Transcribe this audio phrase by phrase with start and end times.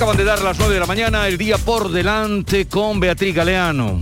[0.00, 4.00] Acaban de dar las 9 de la mañana, el día por delante con Beatriz Galeano.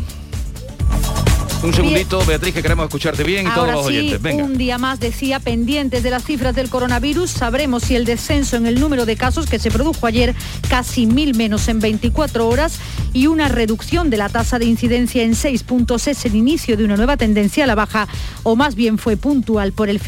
[1.61, 4.23] Un segundito, Beatriz, que queremos escucharte bien y todos los oyentes.
[4.23, 4.45] Venga.
[4.45, 8.67] Un día más decía, pendientes de las cifras del coronavirus, sabremos si el descenso en
[8.67, 10.37] el número de casos que se produjo ayer,
[10.69, 12.79] casi mil menos en 24 horas,
[13.13, 16.85] y una reducción de la tasa de incidencia en 6 puntos es el inicio de
[16.85, 18.07] una nueva tendencia a la baja,
[18.45, 20.01] o más bien fue puntual por el,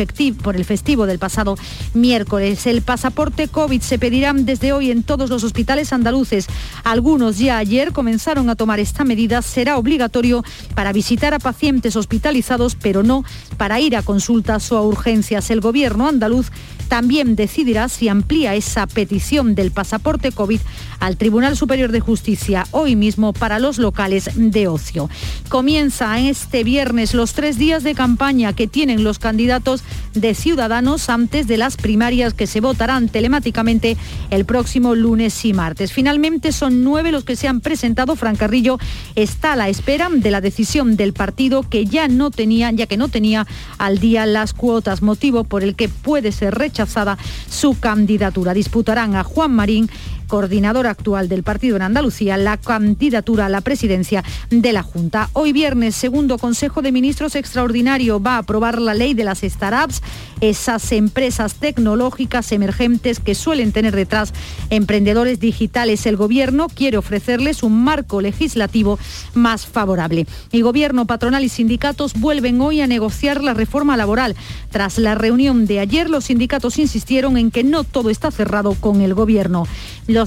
[0.42, 1.56] por el festivo del pasado
[1.94, 2.64] miércoles.
[2.66, 6.46] El pasaporte COVID se pedirá desde hoy en todos los hospitales andaluces.
[6.84, 9.42] Algunos ya ayer comenzaron a tomar esta medida.
[9.42, 10.44] Será obligatorio
[10.76, 13.24] para visitar a pacientes hospitalizados, pero no
[13.56, 15.50] para ir a consultas o a urgencias.
[15.50, 16.50] El gobierno andaluz
[16.88, 20.60] también decidirá si amplía esa petición del pasaporte COVID
[21.00, 25.10] al Tribunal Superior de Justicia hoy mismo para los locales de ocio.
[25.48, 29.82] Comienza este viernes los tres días de campaña que tienen los candidatos
[30.14, 33.96] de Ciudadanos antes de las primarias que se votarán telemáticamente
[34.30, 35.92] el próximo lunes y martes.
[35.92, 38.16] Finalmente son nueve los que se han presentado.
[38.16, 38.78] Fran Carrillo
[39.14, 42.96] está a la espera de la decisión del partido que ya no tenía, ya que
[42.96, 43.46] no tenía
[43.78, 48.54] al día las cuotas, motivo por el que puede ser rechazada su candidatura.
[48.54, 49.90] Disputarán a Juan Marín
[50.30, 55.28] coordinador actual del partido en Andalucía, la candidatura a la presidencia de la Junta.
[55.32, 60.02] Hoy viernes, segundo Consejo de Ministros extraordinario va a aprobar la ley de las startups,
[60.40, 64.32] esas empresas tecnológicas emergentes que suelen tener detrás
[64.70, 66.06] emprendedores digitales.
[66.06, 68.98] El gobierno quiere ofrecerles un marco legislativo
[69.34, 70.26] más favorable.
[70.52, 74.36] Y gobierno, patronal y sindicatos vuelven hoy a negociar la reforma laboral.
[74.70, 79.00] Tras la reunión de ayer, los sindicatos insistieron en que no todo está cerrado con
[79.00, 79.66] el gobierno.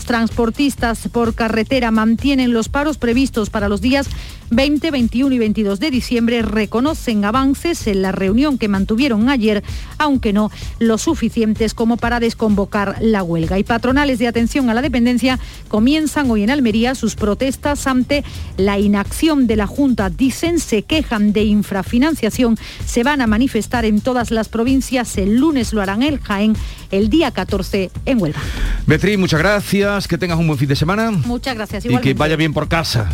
[0.02, 4.10] Transportistas por carretera mantienen los paros previstos para los días
[4.56, 6.42] 20, 21 y 22 de diciembre.
[6.42, 9.64] Reconocen avances en la reunión que mantuvieron ayer,
[9.98, 13.60] aunque no lo suficientes como para desconvocar la huelga.
[13.60, 18.24] Y patronales de atención a la dependencia comienzan hoy en Almería sus protestas ante
[18.58, 20.10] la inacción de la Junta.
[20.10, 22.58] Dicen, se quejan de infrafinanciación.
[22.86, 25.18] Se van a manifestar en todas las provincias.
[25.18, 26.56] El lunes lo harán el Jaén,
[26.92, 28.40] el día 14 en Huelva.
[28.86, 31.12] Beatriz, muchas gracias que tengas un buen fin de semana.
[31.12, 31.86] Muchas gracias.
[31.86, 33.10] Y que vaya bien por casa.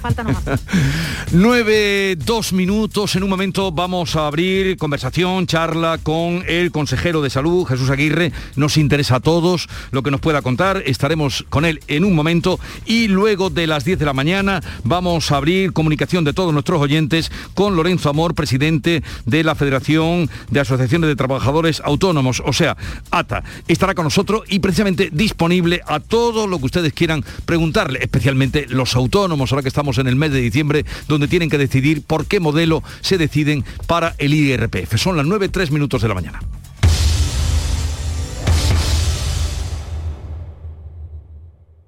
[0.00, 0.42] falta nomás.
[1.32, 3.16] Nueve, dos minutos.
[3.16, 8.32] En un momento vamos a abrir conversación, charla con el consejero de salud, Jesús Aguirre.
[8.56, 10.82] Nos interesa a todos lo que nos pueda contar.
[10.86, 12.58] Estaremos con él en un momento.
[12.86, 16.80] Y luego de las 10 de la mañana vamos a abrir comunicación de todos nuestros
[16.80, 22.76] oyentes con Lorenzo Amor, presidente de la Federación de Asociaciones de Trabajadores Autónomos, o sea,
[23.10, 23.42] ATA.
[23.68, 28.94] Estará con nosotros y precisamente disponible a todo lo que ustedes quieran preguntarle, especialmente los
[28.96, 30.51] autónomos, ahora que estamos en el mes de diciembre,
[31.08, 34.96] donde tienen que decidir por qué modelo se deciden para el IRPF.
[34.96, 36.40] Son las 9, 3 minutos de la mañana.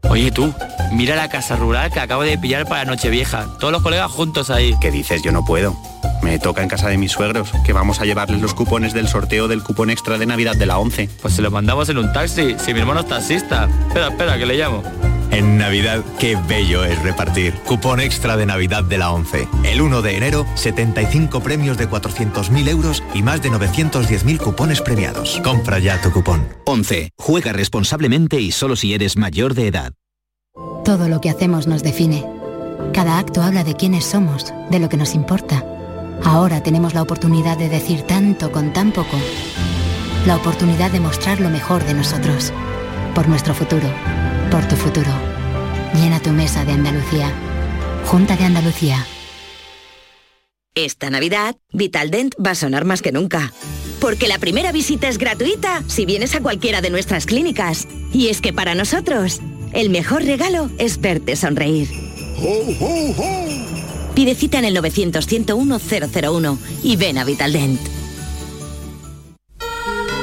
[0.09, 0.55] Oye tú,
[0.93, 3.47] mira la casa rural que acabo de pillar para Nochevieja.
[3.59, 4.75] Todos los colegas juntos ahí.
[4.81, 5.23] ¿Qué dices?
[5.23, 5.77] Yo no puedo.
[6.23, 9.49] Me toca en casa de mis suegros, que vamos a llevarles los cupones del sorteo
[9.49, 11.09] del cupón extra de Navidad de la 11.
[11.21, 13.69] Pues se lo mandamos en un taxi, si mi hermano es taxista.
[13.89, 14.83] Espera, espera, que le llamo.
[15.35, 17.55] En Navidad, qué bello es repartir.
[17.67, 19.49] Cupón extra de Navidad de la 11.
[19.65, 25.41] El 1 de enero, 75 premios de 400.000 euros y más de 910.000 cupones premiados.
[25.43, 26.47] Compra ya tu cupón.
[26.67, 27.11] 11.
[27.19, 29.93] Juega responsablemente y solo si eres mayor de edad.
[30.85, 32.25] Todo lo que hacemos nos define.
[32.93, 35.65] Cada acto habla de quiénes somos, de lo que nos importa.
[36.23, 39.19] Ahora tenemos la oportunidad de decir tanto con tan poco.
[40.29, 42.53] La oportunidad de mostrar lo mejor de nosotros.
[43.17, 43.89] Por nuestro futuro.
[44.55, 45.11] Por tu futuro.
[45.95, 47.29] Llena tu mesa de Andalucía.
[48.07, 49.05] Junta de Andalucía.
[50.77, 53.53] Esta Navidad, Vitaldent va a sonar más que nunca.
[54.01, 57.89] Porque la primera visita es gratuita si vienes a cualquiera de nuestras clínicas.
[58.13, 59.41] Y es que para nosotros,
[59.73, 61.89] el mejor regalo es verte sonreír.
[64.15, 67.81] Pide cita en el 900-101-001 y ven a Vitaldent.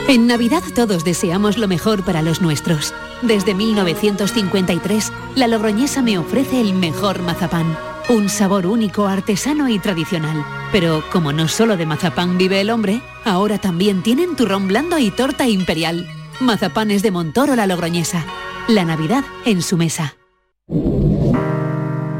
[0.08, 2.94] En Navidad todos deseamos lo mejor para los nuestros.
[3.22, 7.78] Desde 1953, la Logroñesa me ofrece el mejor mazapán.
[8.10, 10.44] Un sabor único, artesano y tradicional.
[10.72, 15.12] Pero como no solo de mazapán vive el hombre, ahora también tienen turrón blando y
[15.12, 16.08] torta imperial.
[16.40, 18.26] Mazapanes de Montoro la Logroñesa.
[18.68, 20.16] La Navidad en su mesa.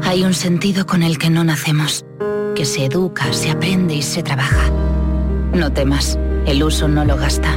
[0.04, 2.04] Hay un sentido con el que no nacemos,
[2.54, 4.70] que se educa, se aprende y se trabaja.
[5.52, 7.56] No temas, el uso no lo gasta.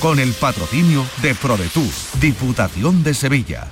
[0.00, 1.90] con el patrocinio de ProDetour,
[2.20, 3.68] Diputación de Sevilla.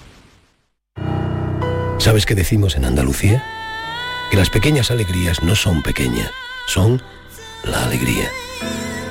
[1.99, 3.45] ¿Sabes qué decimos en Andalucía?
[4.31, 6.31] Que las pequeñas alegrías no son pequeñas,
[6.67, 7.03] son
[7.65, 8.29] la alegría.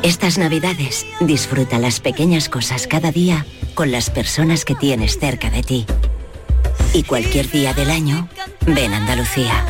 [0.03, 5.63] Estas navidades disfruta las pequeñas cosas cada día con las personas que tienes cerca de
[5.63, 5.85] ti.
[6.93, 8.27] Y cualquier día del año,
[8.67, 9.65] ven Andalucía.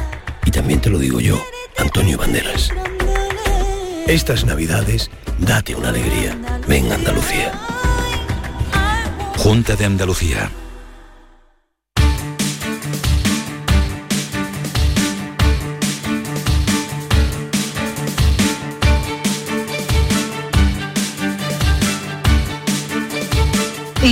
[0.46, 1.42] Y también te lo digo yo,
[1.78, 2.70] Antonio Banderas.
[4.08, 5.10] Estas navidades,
[5.40, 6.38] date una alegría.
[6.68, 7.54] Ven Andalucía.
[9.38, 10.52] Junta de Andalucía.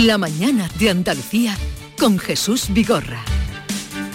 [0.05, 1.55] La mañana de Andalucía
[1.99, 3.23] con Jesús Vigorra.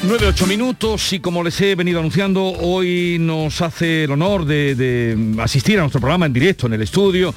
[0.03, 5.43] 9-8 minutos y como les he venido anunciando, hoy nos hace el honor de, de,
[5.43, 7.35] asistir a nuestro programa en directo en el estudio.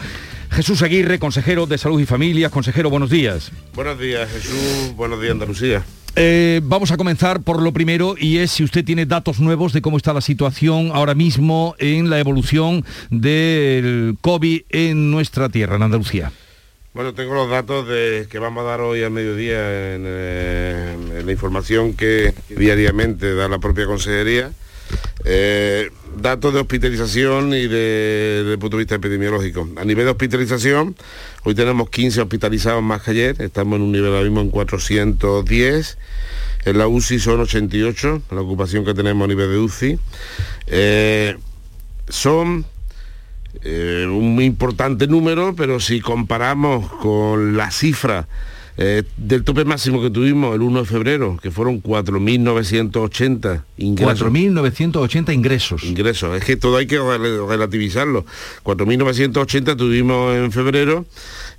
[0.52, 2.52] Jesús Aguirre, consejero de Salud y Familias.
[2.52, 3.52] Consejero, buenos días.
[3.74, 4.94] Buenos días, Jesús.
[4.96, 5.84] Buenos días, Andalucía.
[6.16, 9.82] Eh, vamos a comenzar por lo primero y es si usted tiene datos nuevos de
[9.82, 15.84] cómo está la situación ahora mismo en la evolución del COVID en nuestra tierra, en
[15.84, 16.32] Andalucía.
[16.94, 21.32] Bueno, tengo los datos de, que vamos a dar hoy al mediodía en, eh, la
[21.32, 24.52] información que diariamente da la propia consejería.
[25.24, 29.70] Eh, datos de hospitalización y de, desde el punto de vista epidemiológico.
[29.76, 30.96] A nivel de hospitalización,
[31.44, 35.98] hoy tenemos 15 hospitalizados más que ayer, estamos en un nivel ahora mismo en 410.
[36.66, 40.00] En la UCI son 88, la ocupación que tenemos a nivel de UCI.
[40.66, 41.38] Eh,
[42.08, 42.66] son
[43.64, 48.28] eh, un importante número, pero si comparamos con la cifra
[48.82, 54.32] eh, del tope máximo que tuvimos el 1 de febrero, que fueron 4.980 ingresos.
[54.32, 55.84] 4.980 ingresos.
[55.84, 58.26] Ingresos, es que todo hay que relativizarlo.
[58.64, 61.06] 4.980 tuvimos en febrero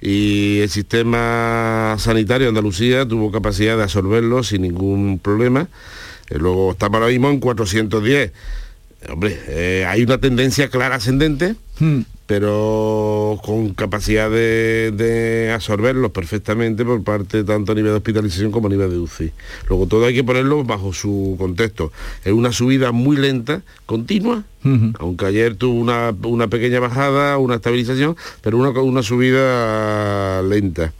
[0.00, 5.68] y el sistema sanitario de Andalucía tuvo capacidad de absorberlo sin ningún problema.
[6.30, 8.32] Eh, luego estamos ahora mismo en 410.
[9.10, 12.02] Hombre, eh, hay una tendencia clara ascendente, hmm.
[12.30, 18.68] Pero con capacidad de, de, absorberlos perfectamente por parte tanto a nivel de hospitalización como
[18.68, 19.32] a nivel de UCI.
[19.68, 21.90] Luego todo hay que ponerlo bajo su contexto.
[22.24, 24.44] Es una subida muy lenta, continua,
[25.00, 30.92] aunque ayer tuvo una, una, pequeña bajada, una estabilización, pero una, una subida lenta.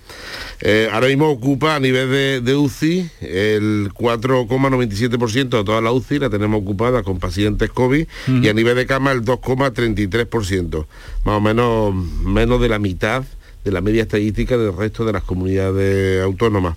[0.63, 6.19] Eh, ahora mismo ocupa a nivel de, de UCI el 4,97% de toda la UCI
[6.19, 8.07] la tenemos ocupada con pacientes COVID
[8.43, 10.87] y a nivel de cama el 2,33%,
[11.25, 13.25] más o menos menos de la mitad
[13.65, 16.77] de la media estadística del resto de las comunidades autónomas.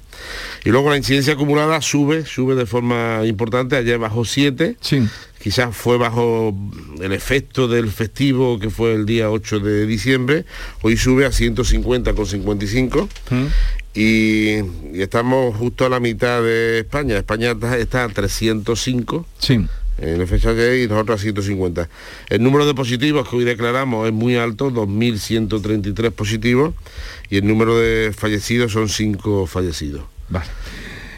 [0.65, 4.75] Y luego la incidencia acumulada sube, sube de forma importante, ayer bajó 7,
[5.41, 6.55] quizás fue bajo
[7.01, 10.45] el efecto del festivo que fue el día 8 de diciembre,
[10.81, 13.07] hoy sube a 150,55
[13.93, 14.55] y,
[14.97, 19.25] y estamos justo a la mitad de España, España está, está a 305.
[19.37, 19.65] Sí.
[20.03, 21.89] En el fecha de y nosotros a 150.
[22.29, 26.73] El número de positivos que hoy declaramos es muy alto, 2.133 positivos,
[27.29, 30.03] y el número de fallecidos son 5 fallecidos.
[30.29, 30.47] Vale.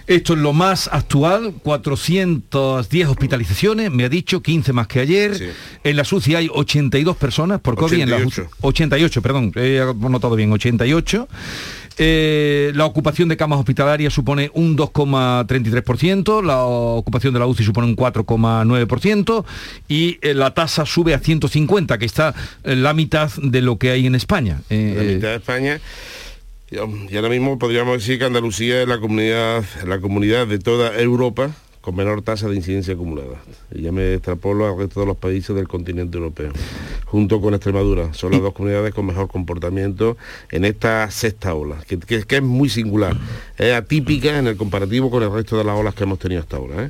[0.07, 5.55] Esto es lo más actual, 410 hospitalizaciones, me ha dicho, 15 más que ayer.
[5.83, 8.01] En la SUCI hay 82 personas por COVID.
[8.01, 8.51] En la 88.
[8.61, 11.27] 88, perdón, he notado bien, 88.
[11.97, 17.87] Eh, la ocupación de camas hospitalarias supone un 2,33%, la ocupación de la UCI supone
[17.87, 19.45] un 4,9%
[19.87, 24.07] y eh, la tasa sube a 150, que está la mitad de lo que hay
[24.07, 24.61] en España.
[24.69, 25.79] Eh, la mitad de España.
[26.71, 31.51] Y ahora mismo podríamos decir que Andalucía es la comunidad, la comunidad de toda Europa
[31.85, 33.37] con menor tasa de incidencia acumulada.
[33.71, 36.51] Y ya me extrapolo al resto de los países del continente europeo,
[37.05, 38.11] junto con Extremadura.
[38.15, 40.17] Son las dos comunidades con mejor comportamiento
[40.51, 43.15] en esta sexta ola, que, que- que es muy singular.
[43.57, 46.57] Es atípica en el comparativo con el resto de las olas que hemos tenido hasta
[46.57, 46.85] ahora.
[46.85, 46.89] ¿eh?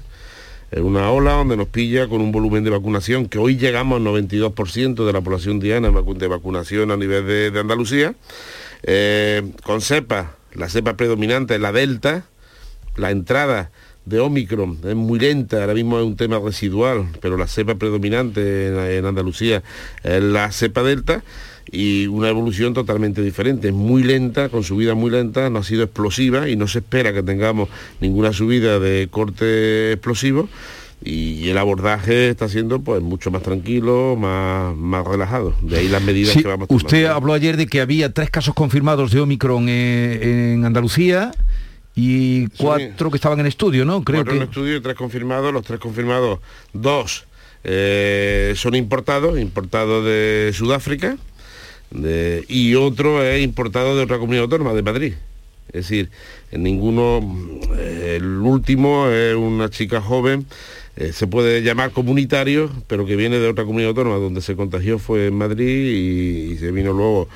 [0.71, 4.05] Es una ola donde nos pilla con un volumen de vacunación que hoy llegamos al
[4.05, 8.15] 92% de la población diana de vacunación a nivel de, de Andalucía.
[8.83, 12.25] Eh, con cepa, la cepa predominante es la delta,
[12.95, 13.71] la entrada
[14.05, 18.67] de Omicron es muy lenta, ahora mismo es un tema residual, pero la cepa predominante
[18.67, 19.63] en, en Andalucía
[20.03, 21.23] es la cepa delta
[21.71, 25.83] y una evolución totalmente diferente, es muy lenta, con subida muy lenta, no ha sido
[25.83, 27.69] explosiva y no se espera que tengamos
[27.99, 30.47] ninguna subida de corte explosivo
[31.03, 35.53] y el abordaje está siendo pues mucho más tranquilo, más, más relajado.
[35.61, 36.85] De ahí las medidas Sí, que vamos tomando.
[36.85, 41.31] usted habló ayer de que había tres casos confirmados de Omicron eh, en Andalucía
[41.95, 44.03] y cuatro que estaban en estudio, ¿no?
[44.03, 44.45] Creo Cuatro en que...
[44.45, 45.53] estudio y tres confirmados.
[45.53, 46.39] Los tres confirmados,
[46.73, 47.25] dos
[47.63, 51.17] eh, son importados, importados de Sudáfrica,
[51.91, 55.13] de- y otro es importado de otra comunidad autónoma, de Madrid.
[55.69, 56.09] Es decir,
[56.51, 57.19] en ninguno,
[57.77, 60.45] eh, el último es una chica joven,
[60.95, 64.99] eh, se puede llamar comunitario, pero que viene de otra comunidad autónoma, donde se contagió
[64.99, 67.27] fue en Madrid y, y se vino luego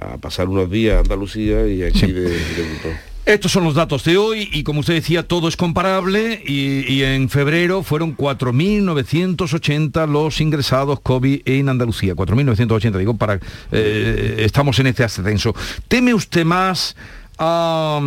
[0.00, 2.88] a pasar unos días a Andalucía y aquí de- debutó.
[3.26, 7.02] Estos son los datos de hoy y como usted decía, todo es comparable y, y
[7.04, 12.14] en febrero fueron 4.980 los ingresados COVID en Andalucía.
[12.14, 13.40] 4.980, digo, para
[13.72, 15.54] eh, estamos en este ascenso.
[15.88, 16.96] ¿Teme usted más
[17.38, 17.98] a,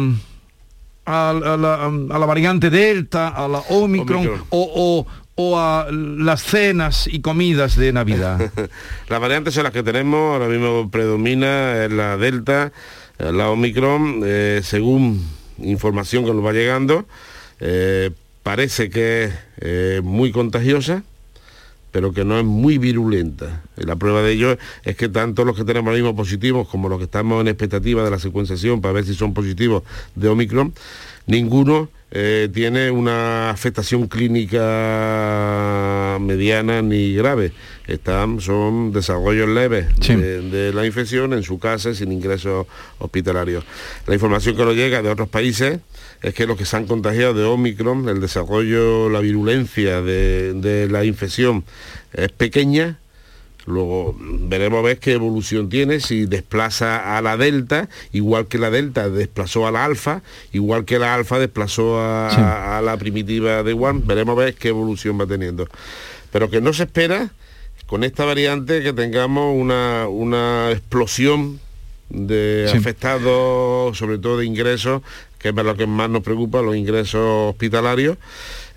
[1.07, 4.43] a- a la, a la variante Delta, a la Omicron, Omicron.
[4.51, 5.07] O, o-
[5.39, 8.51] o a las cenas y comidas de Navidad?
[9.09, 12.71] Las variantes son las que tenemos, ahora mismo predomina la Delta,
[13.19, 15.23] la Omicron, eh, según
[15.59, 17.05] información que nos va llegando,
[17.59, 18.11] eh,
[18.43, 21.03] parece que es eh, muy contagiosa,
[21.91, 23.63] pero que no es muy virulenta.
[23.75, 26.99] La prueba de ello es que tanto los que tenemos ahora mismo positivos como los
[26.99, 29.83] que estamos en expectativa de la secuenciación para ver si son positivos
[30.15, 30.73] de Omicron,
[31.27, 34.57] ninguno eh, tiene una afectación clínica
[36.19, 37.51] mediana ni grave.
[37.85, 42.65] Están, son desarrollos leves de, de la infección en su casa sin ingresos
[42.99, 43.63] hospitalarios.
[44.07, 45.79] La información que nos llega de otros países
[46.21, 50.89] es que los que se han contagiado de Omicron, el desarrollo, la virulencia de, de
[50.89, 51.63] la infección
[52.13, 52.97] es pequeña,
[53.67, 58.69] Luego veremos a ver qué evolución tiene, si desplaza a la delta, igual que la
[58.69, 60.21] delta desplazó a la alfa,
[60.53, 64.69] igual que la alfa desplazó a, a la primitiva de One, veremos a ver qué
[64.69, 65.67] evolución va teniendo.
[66.31, 67.29] Pero que no se espera
[67.87, 71.59] con esta variante que tengamos una, una explosión
[72.09, 72.77] de Sí.
[72.77, 75.01] afectados, sobre todo de ingresos,
[75.39, 78.17] que es lo que más nos preocupa, los ingresos hospitalarios.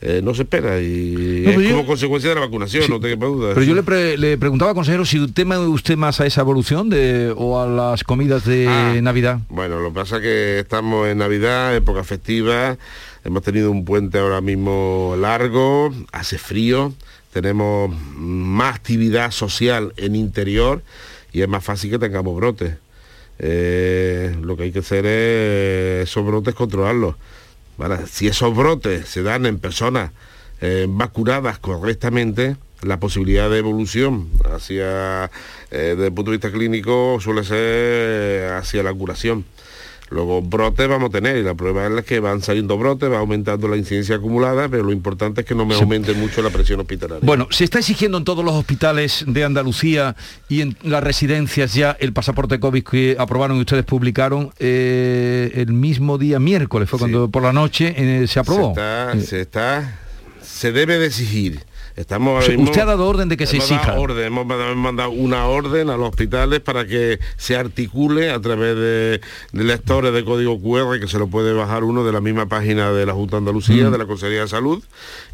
[0.03, 3.09] Eh, no se espera y No, es yo- como consecuencia de la vacunación, no te
[3.09, 3.51] quepa duda.
[3.55, 7.33] Pero yo le, pre- le preguntaba, consejero, si teme usted más a esa evolución de,
[7.37, 8.95] o a las comidas de Ah.
[9.03, 9.41] Navidad.
[9.51, 12.77] Bueno, lo que pasa es que estamos en Navidad, época festiva,
[13.25, 16.95] hemos tenido un puente ahora mismo largo, hace frío,
[17.33, 20.83] tenemos más actividad social en interior
[21.33, 22.73] y es más fácil que tengamos brotes.
[23.39, 27.15] Eh, lo que hay que hacer es esos brotes controlarlos.
[28.11, 30.11] Si esos brotes se dan en personas
[30.61, 35.25] eh, vacunadas correctamente, la posibilidad de evolución hacia,
[35.71, 39.45] eh, desde el punto de vista clínico, suele ser hacia la curación.
[40.11, 43.69] Luego brotes vamos a tener y la prueba es que van saliendo brotes, va aumentando
[43.69, 47.25] la incidencia acumulada, pero lo importante es que no me aumente mucho la presión hospitalaria.
[47.25, 50.17] Bueno, se está exigiendo en todos los hospitales de Andalucía
[50.49, 55.73] y en las residencias ya el pasaporte COVID que aprobaron y ustedes publicaron eh, el
[55.73, 58.75] mismo día miércoles, fue cuando por la noche eh, se aprobó.
[58.75, 59.97] Se está,
[60.43, 61.70] se debe de exigir.
[62.01, 64.01] Estamos usted ha dado orden de que se exija.
[64.01, 69.21] Orden, hemos mandado una orden a los hospitales para que se articule a través de,
[69.53, 73.05] lectores de código QR que se lo puede bajar uno de la misma página de
[73.05, 73.93] la Junta de Andalucía, mm.
[73.93, 74.83] de la Consejería de Salud,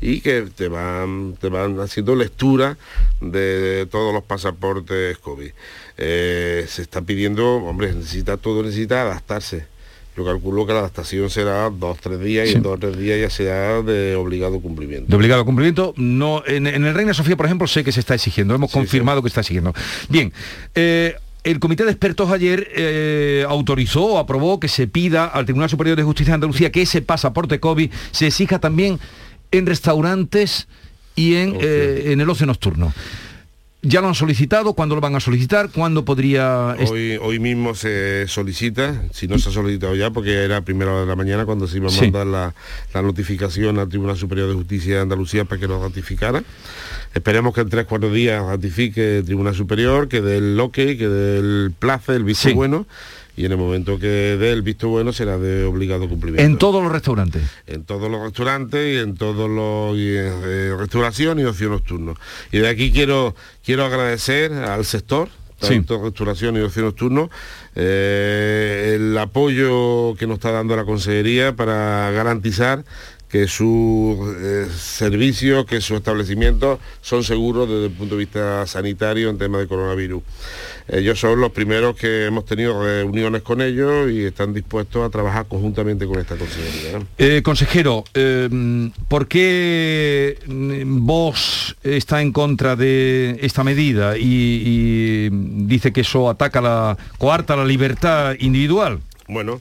[0.00, 2.76] y que te van, te van haciendo lectura
[3.20, 5.50] de, todos los pasaportes COVID.
[5.99, 9.75] Eh, se está pidiendo, hombre, necesita todo, necesita adaptarse
[10.16, 13.20] yo calculo que la adaptación será dos tres días y en dos o tres días
[13.20, 15.11] ya será de obligado cumplimiento.
[15.11, 15.92] De obligado cumplimiento.
[15.96, 18.54] No, en, el Reina Sofía, por ejemplo, sé que se está exigiendo.
[18.54, 19.75] Hemos confirmado que está exigiendo.
[20.08, 20.32] Bien.
[20.75, 25.96] Eh, el Comité de Expertos ayer eh, autorizó aprobó que se pida al Tribunal Superior
[25.96, 28.99] de Justicia de Andalucía que ese pasaporte COVID se exija también
[29.52, 30.66] en restaurantes
[31.14, 32.92] y en, eh, en el ocio nocturno.
[33.88, 34.72] ¿Ya lo han solicitado?
[34.74, 35.70] ¿Cuándo lo van a solicitar?
[35.70, 36.76] ¿Cuándo podría...?
[36.90, 40.90] Hoy, hoy mismo se solicita, si no se ha solicitado ya, porque era a primera
[40.90, 42.54] hora de la mañana cuando se iba a mandar la,
[43.00, 46.42] notificación al Tribunal Superior de Justicia de Andalucía para que lo ratificara.
[47.14, 51.08] Esperemos que en tres, cuatro días ratifique el Tribunal Superior, que dé el ok, que
[51.08, 52.86] dé el plazo, el visto bueno
[53.36, 56.42] y en el momento que dé el visto bueno será de obligado cumplimiento.
[56.42, 57.42] ¿En todos los restaurantes?
[57.66, 62.14] En todos los restaurantes y en todos los y en, restauración y ocio nocturno.
[62.50, 65.28] Y de aquí quiero, quiero agradecer al sector,
[65.58, 67.30] tanto restauración y ocio nocturno,
[67.74, 72.84] eh, el apoyo que nos está dando la Consejería para garantizar
[73.28, 79.30] que sus eh, servicios, que sus establecimientos son seguros desde el punto de vista sanitario
[79.30, 80.23] en tema de coronavirus.
[80.88, 85.47] Ellos son los primeros que hemos tenido reuniones con ellos y están dispuestos a trabajar
[85.49, 87.02] conjuntamente con esta consejería.
[87.19, 88.49] Eh, consejero, eh,
[89.08, 90.39] ¿por qué
[90.86, 95.28] vos está en contra de esta medida y,
[95.67, 99.00] dice que eso ataca la, coarta la libertad individual?
[99.28, 99.60] Bueno,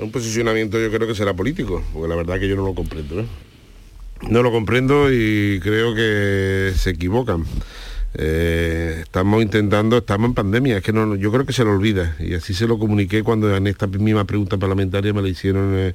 [0.00, 3.24] un posicionamiento yo creo que será político, porque la verdad que yo no lo comprendo.
[4.28, 7.44] No lo comprendo y creo que se equivocan.
[8.14, 12.16] Eh, estamos intentando, estamos en pandemia, es que no, yo creo que se lo olvida
[12.18, 15.94] y así se lo comuniqué cuando en esta misma pregunta parlamentaria me la hicieron eh,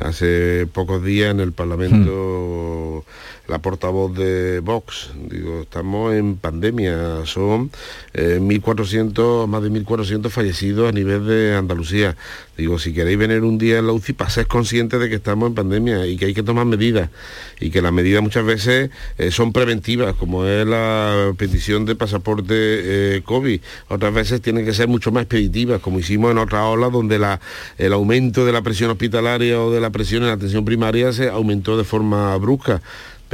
[0.00, 3.33] hace pocos días en el Parlamento hmm.
[3.48, 5.10] La portavoz de Vox.
[5.28, 7.70] Digo, estamos en pandemia, son
[8.14, 12.16] 1.400, eh, más de 1.400 fallecidos a nivel de Andalucía.
[12.56, 15.54] Digo, si queréis venir un día en la UCI, paséis conscientes de que estamos en
[15.54, 17.10] pandemia y que hay que tomar medidas
[17.58, 18.90] y que las medidas muchas veces
[19.30, 23.60] son preventivas, como es la petición de pasaporte eh, COVID.
[23.88, 27.40] Otras veces tienen que ser mucho más expeditivas, como hicimos en otra ola donde la,
[27.78, 31.28] el aumento de la presión hospitalaria o de la presión en la atención primaria se
[31.28, 32.82] aumentó de forma brusca,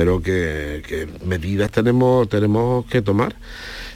[0.01, 3.37] pero que, que medidas tenemos, tenemos que tomar.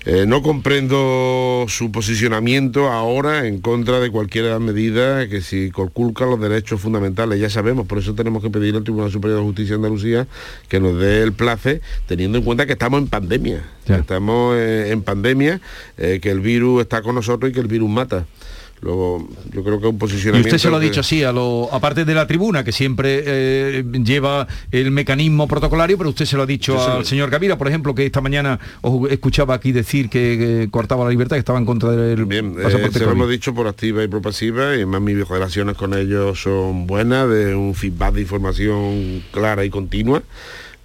[0.04, 6.38] Eh, no comprendo su posicionamiento ahora en contra de cualquier medida que si conculca los
[6.38, 9.76] derechos fundamentales, ya sabemos, por eso tenemos que pedir al Tribunal Superior de Justicia de
[9.76, 10.26] Andalucía
[10.68, 15.00] que nos dé el place, teniendo en cuenta que estamos en pandemia, estamos eh, en
[15.00, 15.62] pandemia,
[15.96, 18.26] eh, que el virus está con nosotros y que el virus mata.
[18.80, 20.46] Luego, yo creo que un posicionamiento...
[20.46, 23.22] Y usted se lo ha dicho así, a lo, aparte de la tribuna, que siempre
[23.24, 27.68] eh, lleva el mecanismo protocolario, pero usted se lo ha dicho al señor Gavira, por
[27.68, 31.64] ejemplo, que esta mañana os escuchaba aquí decir que, cortaba la libertad, que estaba en
[31.64, 35.00] contra del Bien, eh, se lo hemos dicho por activa y por pasiva, y más
[35.00, 40.22] mis relaciones con ellos son buenas, de un feedback de información clara y continua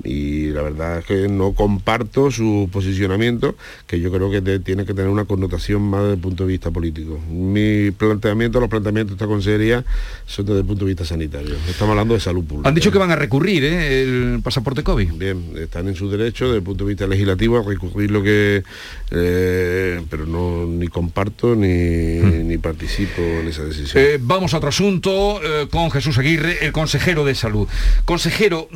[0.03, 4.93] y la verdad es que no comparto su posicionamiento, que yo creo que tiene que
[4.93, 7.19] tener una connotación más desde el punto de vista político.
[7.29, 9.83] Mi planteamiento, los planteamientos de esta consejería
[10.25, 11.55] son desde el punto de vista sanitario.
[11.67, 12.69] Estamos hablando de salud pública.
[12.69, 14.03] Han dicho que van a recurrir ¿eh?
[14.03, 15.13] el pasaporte COVID.
[15.13, 18.63] Bien, están en su derecho desde el punto de vista legislativo a recurrir lo que...
[19.11, 24.01] Eh, pero no ni comparto ni, ni participo en esa decisión.
[24.01, 27.67] Eh, vamos a otro asunto con Jesús Aguirre, el consejero de salud.
[28.05, 28.69] Consejero,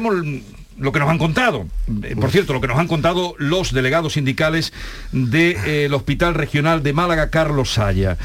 [0.00, 0.40] mm,
[0.78, 1.66] lo que nos han contado.
[2.02, 4.72] Eh, por cierto, lo que nos han contado los delegados sindicales
[5.12, 8.18] del eh, Hospital Regional de Málaga, Carlos Saya.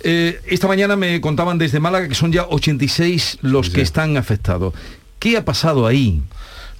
[0.00, 4.74] Eh, esta mañana me contaban desde Málaga que son ya 86 los que están afectados.
[5.18, 6.22] ¿Qué ha pasado ahí?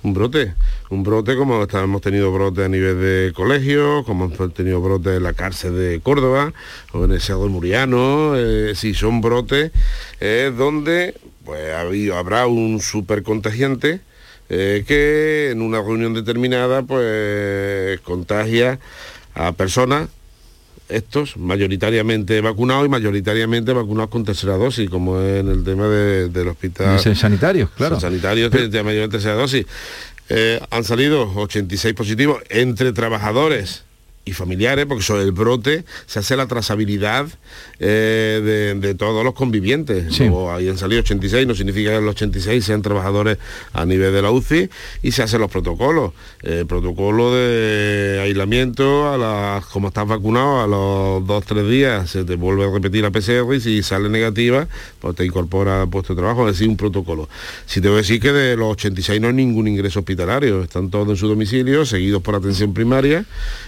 [0.00, 0.54] un brote,
[0.90, 5.24] un brote como hemos tenido brote a nivel de colegio, como hemos tenido brote en
[5.24, 6.52] la cárcel de Córdoba
[6.92, 9.72] o en el Cerro Muriano, eh, si son brotes
[10.56, 11.74] donde pues
[12.14, 14.00] habrá un super contagiante
[14.48, 18.78] eh, que en una reunión determinada pues contagia
[19.34, 20.08] a personas
[20.88, 26.48] estos mayoritariamente vacunados y mayoritariamente vacunados con tercera dosis, como en el tema de- del
[26.48, 26.98] hospital.
[27.14, 28.00] Sanitarios, claro.
[28.00, 29.66] Sanitarios de mayormente tercera dosis.
[30.30, 33.84] Eh, han salido 86 positivos entre trabajadores
[34.28, 37.26] y familiares, porque sobre el brote se hace la trazabilidad
[37.80, 40.18] eh, de, de todos los convivientes.
[40.18, 43.38] Luego ahí han salido 86, no significa que los 86 sean trabajadores
[43.72, 44.68] a nivel de la UCI
[45.02, 46.12] y se hacen los protocolos.
[46.42, 52.36] Eh, protocolo de aislamiento, a las, como estás vacunado, a los 2-3 días se te
[52.36, 54.68] vuelve a repetir la PCR y si sale negativa,
[55.00, 57.28] pues te incorpora al puesto de trabajo, es decir, un protocolo.
[57.66, 60.90] Si te voy a decir que de los 86 no hay ningún ingreso hospitalario, están
[60.90, 63.24] todos en su domicilio, seguidos por atención primaria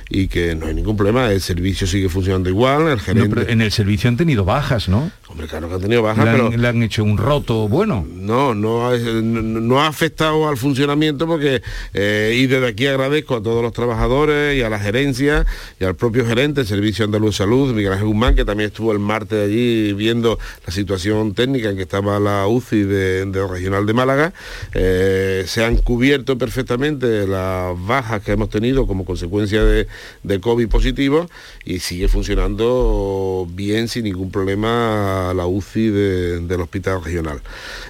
[0.09, 3.29] y que no hay ningún problema, el servicio sigue funcionando igual, el No, gerente...
[3.35, 5.11] pero en el servicio han tenido bajas, ¿no?
[5.29, 6.51] Hombre, claro que han tenido bajas, le han, pero...
[6.57, 8.07] le han hecho un roto bueno.
[8.13, 11.63] No, no ha, no, no ha afectado al funcionamiento porque
[11.95, 15.47] eh, y desde aquí agradezco a todos los trabajadores y a la gerencia
[15.79, 18.99] y al propio gerente del Servicio Andaluz Salud, Miguel Ángel Guzmán, que también estuvo el
[18.99, 23.93] martes allí viendo la situación técnica en que estaba la UCI de, de Regional de
[23.93, 24.33] Málaga.
[24.75, 29.87] Eh, se han cubierto perfectamente las bajas que hemos tenido como consecuencia de,
[30.23, 31.29] de COVID positivo
[31.65, 37.41] y sigue funcionando bien sin ningún problema la UCI de- del hospital regional.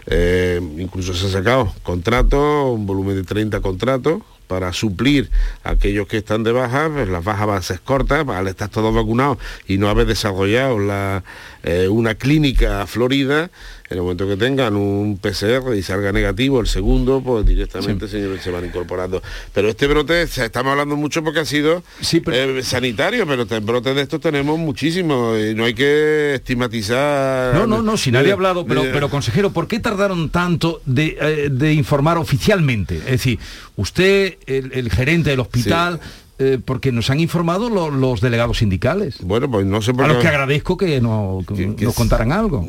[0.06, 5.30] Eh, incluso se han sacado contratos, un volumen de 30 contratos para suplir
[5.62, 8.68] a aquellos que están de baja, pues las bajas van a ser cortas, al estar
[8.68, 11.22] todos vacunados y no haber desarrollado la,
[11.62, 13.50] eh, una clínica florida,
[13.90, 18.38] en el momento que tengan un PCR y salga negativo el segundo, pues directamente se,
[18.38, 19.20] se van incorporando.
[19.52, 24.02] Pero este brote, estamos hablando mucho porque ha sido eh, sanitario, pero este brote de
[24.02, 27.52] estos tenemos muchísimos y no hay que estigmatizar.
[27.52, 31.18] No, no, no, si nadie ha hablado, pero, pero consejero, ¿por qué tardaron tanto de,
[31.20, 32.98] eh, de informar oficialmente?
[32.98, 33.40] Es decir,
[33.74, 35.98] usted, el, el gerente del hospital,
[36.42, 39.18] eh, porque nos han informado lo- los delegados sindicales.
[39.22, 42.66] Bueno, pues no sé por A los que agradezco que, no- que nos contaran algo.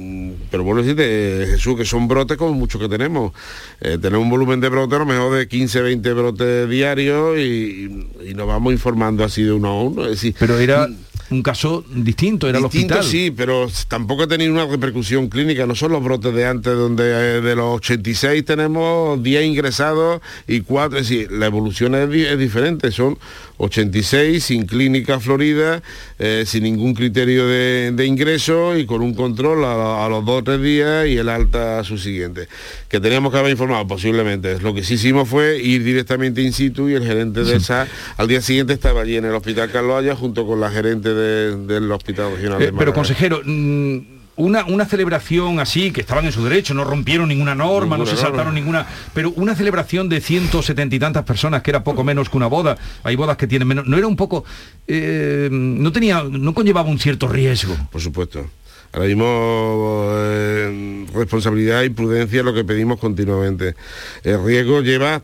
[0.52, 3.32] pero vuelvo a decirte, Jesús, que son brotes como muchos que tenemos.
[3.80, 8.08] Eh, tenemos un volumen de brotes a lo mejor de 15, 20 brotes diarios y,
[8.30, 10.04] y nos vamos informando así de uno a uno.
[10.04, 10.88] Es decir, Pero era
[11.30, 13.10] un caso distinto, era Distinto el hospital.
[13.10, 17.04] sí, pero tampoco ha tenido una repercusión clínica, no son los brotes de antes donde
[17.06, 22.38] eh, de los 86 tenemos 10 ingresados y 4, es decir, la evolución es, es
[22.38, 23.18] diferente, son
[23.64, 25.82] 86 sin clínica florida,
[26.20, 30.42] eh, sin ningún criterio de, de ingreso y con un control a, a los dos
[30.42, 32.48] o tres días y el alta a su siguiente.
[32.90, 34.60] Que teníamos que haber informado posiblemente.
[34.60, 38.28] Lo que sí hicimos fue ir directamente in situ y el gerente de esa al
[38.28, 41.92] día siguiente estaba allí en el hospital Carlos Haya junto con la gerente de- del
[41.92, 42.94] hospital regional de Eh, pero Málaga.
[42.94, 47.98] consejero, mm, una, una celebración así, que estaban en su derecho, no rompieron ninguna norma,
[47.98, 48.60] no se saltaron norma.
[48.60, 52.48] ninguna, pero una celebración de 170 y tantas personas, que era poco menos que una
[52.48, 54.44] boda, hay bodas que tienen menos, no era un poco,
[54.88, 57.76] eh, no tenía, no conllevaba un cierto riesgo.
[57.92, 58.46] Por supuesto.
[58.94, 63.76] Ahora mismo eh, responsabilidad y prudencia es lo que pedimos continuamente.
[64.24, 65.22] El riesgo lleva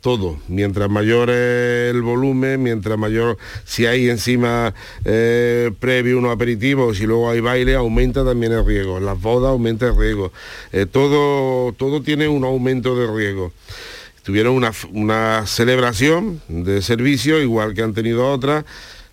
[0.00, 0.38] todo.
[0.48, 7.30] Mientras mayor el volumen, mientras mayor, si hay encima eh, previo unos aperitivos y luego
[7.30, 9.00] hay baile, aumenta también el riesgo.
[9.00, 10.32] Las bodas aumenta el riesgo.
[10.72, 13.52] Eh, todo, todo tiene un aumento de riesgo
[14.22, 18.64] tuvieron una, una celebración de servicio, igual que han tenido otras.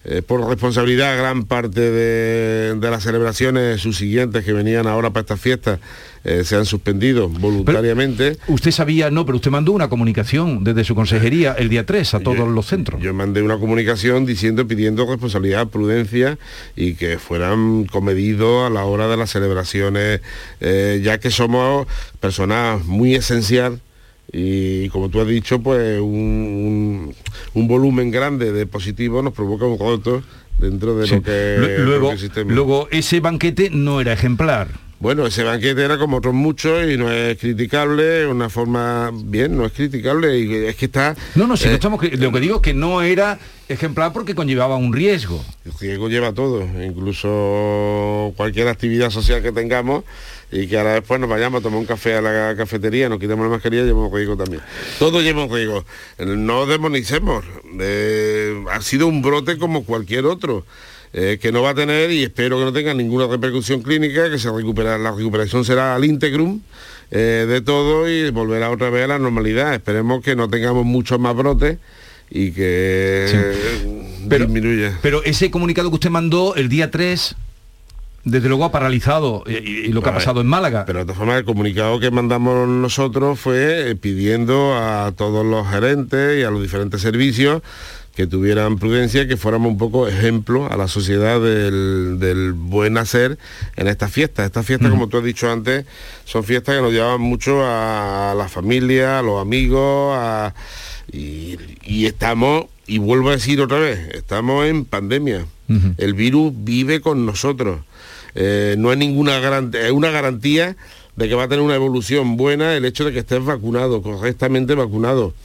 [0.06, 5.42] Eh, por responsabilidad, gran parte de, de las celebraciones subsiguientes que venían ahora para estas
[5.42, 5.80] fiestas
[6.28, 8.38] eh, se han suspendido voluntariamente.
[8.48, 12.20] Usted sabía, no, pero usted mandó una comunicación desde su consejería el día 3 a
[12.20, 13.02] todos los centros.
[13.02, 16.38] Yo mandé una comunicación diciendo, pidiendo responsabilidad, prudencia
[16.76, 20.20] y que fueran comedidos a la hora de las celebraciones,
[20.60, 21.88] eh, ya que somos
[22.20, 23.80] personas muy esencial
[24.34, 27.16] y como tú has dicho, pues un, un-
[27.54, 30.22] un volumen grande de positivos nos provoca un roto
[30.60, 31.16] dentro de Sí.
[31.16, 32.52] lo que luego, propio sistema.
[32.54, 34.68] luego ese banquete no era ejemplar.
[35.00, 39.64] Bueno, ese banquete era como otros muchos y no es criticable, una forma bien, no
[39.66, 41.16] es criticable y es que está...
[41.36, 43.38] No, no, si eh, no estamos, cri- lo que digo es que no era
[43.70, 45.44] ejemplar porque conllevaba un riesgo.
[45.66, 50.04] El riesgo lleva todo, incluso cualquier actividad social que tengamos
[50.52, 53.46] y que ahora después nos vayamos a tomar un café a la cafetería, nos quitamos
[53.46, 54.64] la mascarilla y llevamos riesgo también.
[54.98, 55.86] Todo lleva un riesgo.
[56.26, 57.46] No demonicemos.
[57.80, 60.66] eh, ha sido un brote como cualquier otro.
[61.14, 64.40] Eh, que no va a tener y espero que no tenga ninguna repercusión clínica, que
[64.40, 66.62] se recupera, la recuperación será al integrum
[67.12, 69.74] eh, de todo y volverá otra vez a la normalidad.
[69.74, 71.78] Esperemos que no tengamos muchos más brotes
[72.30, 73.56] y que
[74.26, 75.00] disminuya.
[75.02, 77.36] Pero ese comunicado que usted mandó el día 3,
[78.26, 80.84] desde luego ha paralizado eh, y, y lo que ha pasado en Málaga.
[80.86, 85.68] Pero de todas formas el comunicado que mandamos nosotros fue eh, pidiendo a todos los
[85.70, 87.62] gerentes y a los diferentes servicios
[88.18, 93.38] que tuvieran prudencia, que fuéramos un poco ejemplo a la sociedad del, buen hacer
[93.76, 94.48] en estas fiestas.
[94.48, 95.86] Estas fiestas, como tú has dicho antes,
[96.26, 100.18] son fiestas que nos llevan mucho a la familia, a los amigos,
[101.14, 105.46] y, estamos, y vuelvo a decir otra vez, estamos en pandemia.
[105.98, 107.82] El virus vive con nosotros.
[108.34, 110.76] Eh, no hay ninguna garantía, es una garantía
[111.18, 114.74] de que va a tener una evolución buena el hecho de que estés vacunado, correctamente
[114.74, 115.36] vacunado.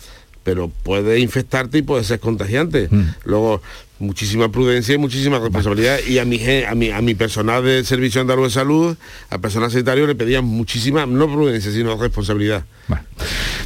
[0.45, 2.89] Pero puede infectarte y puede ser contagiante.
[2.91, 3.15] Mm.
[3.25, 3.63] Luego,
[4.03, 5.99] muchísima prudencia y muchísima responsabilidad.
[6.07, 8.97] Y a mi, a mi, a mi personal de servicio andaluz de salud,
[9.31, 12.65] al personal sanitario le pedían muchísima, no prudencia, sino responsabilidad.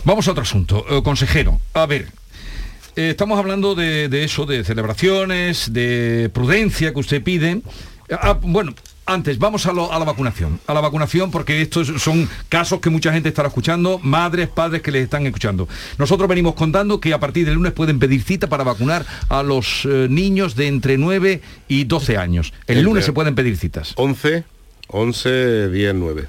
[0.05, 0.85] Vamos a otro asunto.
[0.89, 2.09] Eh, consejero, a ver,
[2.95, 7.63] eh, estamos hablando de, eso, de celebraciones, de prudencia que usted pide.
[8.11, 8.75] Ah, bueno,
[9.07, 10.61] antes, vamos a, la vacunación.
[10.67, 14.91] A la vacunación, porque estos son casos que mucha gente estará escuchando, madres, padres que
[14.91, 15.69] les están escuchando.
[15.97, 19.85] Nosotros venimos contando que a partir del lunes pueden pedir cita para vacunar a los
[19.85, 22.53] eh, niños de entre 9 y 12 años.
[22.67, 23.93] El lunes se pueden pedir citas.
[23.97, 24.45] 11,
[24.89, 26.29] 11, 10, 9.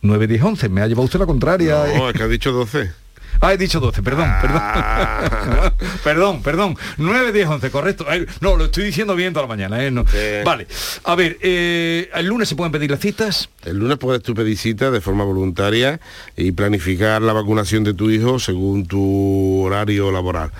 [0.00, 0.68] 9, 10, 11.
[0.68, 1.84] Me ha llevado usted la contraria.
[1.96, 2.90] No, es que ha dicho 12.
[3.40, 4.60] Ah, he dicho 12, perdón, perdón.
[4.62, 5.72] Ah.
[6.02, 6.76] perdón, perdón.
[6.96, 8.06] 9, 10, 11, correcto.
[8.40, 9.84] No, lo estoy diciendo bien toda la mañana.
[9.84, 10.42] ¿eh?
[10.44, 10.66] Vale.
[11.04, 13.48] A ver, eh, ¿el lunes se pueden pedir las citas?
[13.64, 16.00] El lunes puedes tú pedir citas de forma voluntaria
[16.36, 20.50] y planificar la vacunación de tu hijo según tu horario laboral.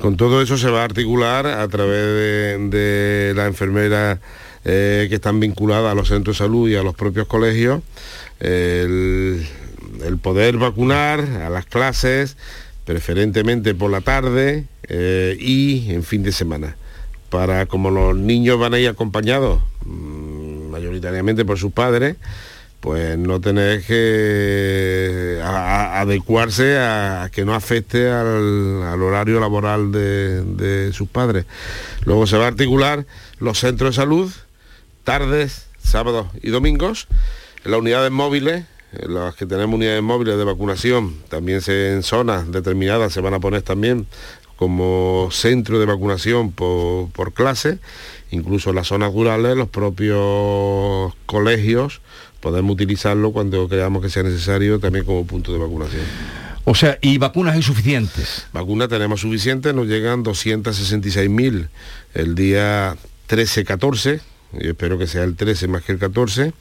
[0.00, 4.20] Con todo eso se va a articular a través de, la enfermera
[4.64, 7.82] eh, que están vinculadas a los centros de salud y a los propios colegios.
[8.38, 9.46] El,
[10.04, 12.36] el poder vacunar a las clases,
[12.84, 16.76] preferentemente por la tarde eh, y en fin de semana.
[17.28, 22.16] Para como los niños van a ir acompañados mm, mayoritariamente por sus padres,
[22.80, 31.08] pues no tener que adecuarse a, que no afecte al, horario laboral de, de, sus
[31.08, 31.44] padres.
[32.04, 33.04] Luego se va a articular
[33.38, 34.32] los centros de salud,
[35.04, 37.06] tardes, sábados y domingos,
[37.64, 43.12] las unidades móviles las que tenemos unidades móviles de vacunación, también se, en zonas determinadas
[43.12, 44.06] se van a poner también
[44.56, 47.78] como centro de vacunación por, clase,
[48.30, 52.02] incluso en las zonas rurales, los propios colegios
[52.40, 56.02] podemos utilizarlo cuando creamos que sea necesario también como punto de vacunación.
[56.64, 58.48] O sea, ¿y vacunas hay suficientes?
[58.52, 61.68] Vacunas tenemos suficientes, nos llegan 266.000
[62.12, 62.96] el día
[63.28, 64.20] 13-14,
[64.58, 66.52] y espero que sea el 13 más que el 14,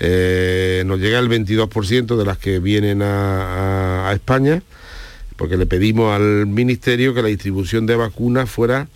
[0.00, 4.62] eh, nos llega el 22% de las que vienen a, España,
[5.36, 8.88] porque le pedimos al Ministerio que la distribución de vacunas fuera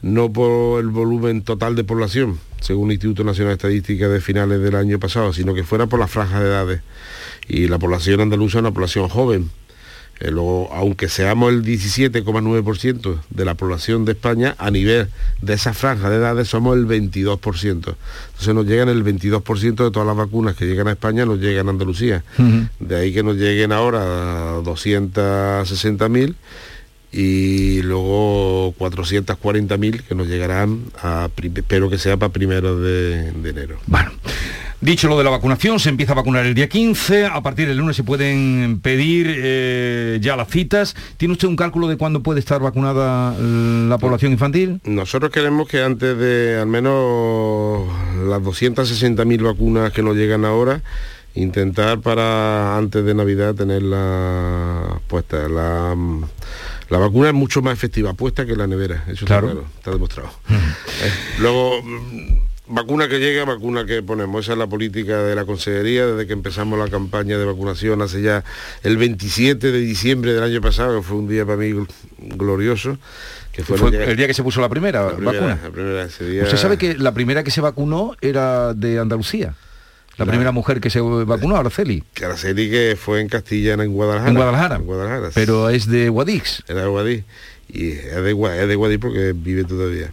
[0.00, 4.60] no por el volumen total de población, según el Instituto Nacional de Estadística de finales
[4.60, 6.80] del año pasado, sino que fuera por las franjas de edades.
[7.48, 9.50] Y la población andaluza es una población joven,
[10.24, 15.08] eh, aunque seamos el 17,9% de la población de España, a nivel
[15.42, 17.38] de esa franja de edades somos el 22%.
[17.74, 21.68] Entonces nos llegan el 22% de todas las vacunas que llegan a España, nos llegan
[21.68, 22.24] a Andalucía.
[22.80, 26.34] De ahí que nos lleguen ahora 260.000
[27.12, 33.78] y luego 440.000 que nos llegarán, a, espero que sea para primero de, de enero.
[33.86, 34.10] Bueno.
[34.84, 37.78] Dicho lo de la vacunación, se empieza a vacunar el día 15, a partir del
[37.78, 40.94] lunes se pueden pedir eh, ya las citas.
[41.16, 44.82] ¿Tiene usted un cálculo de cuándo puede estar vacunada la población infantil?
[44.84, 47.88] Nosotros queremos que antes de al menos
[48.28, 50.82] las 260.000 vacunas que nos llegan ahora,
[51.34, 55.48] intentar para antes de Navidad tenerla puesta.
[55.48, 55.96] La,
[56.90, 60.28] la vacuna es mucho más efectiva puesta que la nevera, eso está claro, está demostrado.
[60.50, 61.80] Eh, luego
[62.66, 64.44] Vacuna que llega, vacuna que ponemos.
[64.44, 68.22] Esa es la política de la Consejería desde que empezamos la campaña de vacunación hace
[68.22, 68.42] ya
[68.82, 71.74] el 27 de diciembre del año pasado, que fue un día para mí
[72.18, 72.96] glorioso.
[73.52, 74.26] Que fue, el, día...
[74.26, 75.58] que se puso la primera, vacuna.
[75.62, 79.54] Usted sabe que la primera que se vacunó era de Andalucía.
[80.16, 82.02] La, primera mujer que se vacunó, Araceli.
[82.14, 84.30] Que Araceli que fue en Castilla, en Guadalajara.
[84.30, 84.76] En Guadalajara.
[84.76, 86.62] En Guadalajara Pero es de Guadix.
[86.66, 87.24] Era de Guadix.
[87.68, 90.12] Y es de, es de Guadix porque vive todavía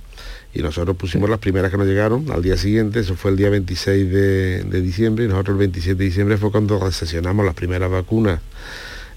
[0.54, 3.50] y nosotros pusimos las primeras que nos llegaron al día siguiente, eso fue el día
[3.50, 8.42] 26 de, diciembre, y nosotros el 27 de diciembre fue cuando recesionamos las primeras vacunas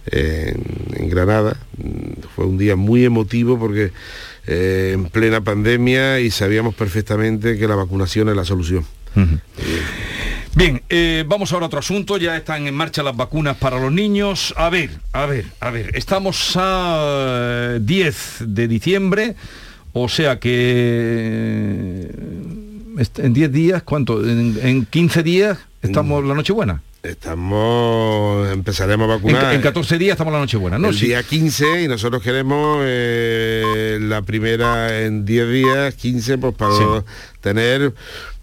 [0.07, 1.57] en, Granada.
[2.35, 3.93] Fue un día muy emotivo porque
[4.47, 8.85] eh, en plena pandemia y sabíamos perfectamente que la vacunación es la solución.
[10.57, 12.17] Bien, eh, vamos ahora a otro asunto.
[12.17, 14.55] Ya están en marcha las vacunas para los niños.
[14.57, 15.97] A ver, a ver, a ver.
[15.97, 19.37] Estamos a 10 de diciembre.
[19.97, 22.11] O sea que
[23.17, 24.23] en 10 días, ¿cuánto?
[24.29, 26.83] En, 15 días estamos la Nochebuena.
[27.05, 29.51] Estamos, empezaremos a vacunar.
[29.51, 30.89] En, en 14 días estamos la Nochebuena, ¿no?
[30.89, 31.07] El Sí.
[31.07, 36.83] día 15 y nosotros queremos eh, la primera en 10 días, 15, pues para Sí.
[37.41, 37.93] tener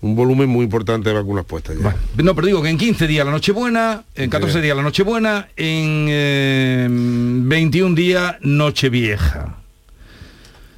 [0.01, 1.95] un volumen muy importante de vacunas puestas ya.
[2.23, 6.05] No, pero digo que en 15 días la Nochebuena, en 14 días la Nochebuena, en
[6.09, 9.57] eh, 21 días Nochevieja.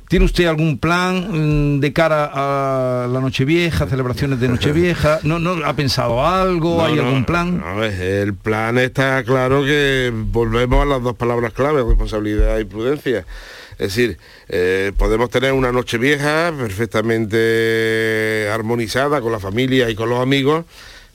[0.07, 5.19] ¿Tiene usted algún plan mm, de cara a la Nochevieja, celebraciones de Nochevieja?
[5.23, 6.77] ¿No, no ha pensado algo?
[6.77, 7.63] No, ¿Hay no, algún plan?
[7.65, 12.65] A ver, el plan está claro que volvemos a las dos palabras clave, responsabilidad y
[12.65, 13.25] prudencia.
[13.79, 14.17] Es decir,
[14.49, 20.65] eh, podemos tener una noche vieja perfectamente armonizada con la familia y con los amigos,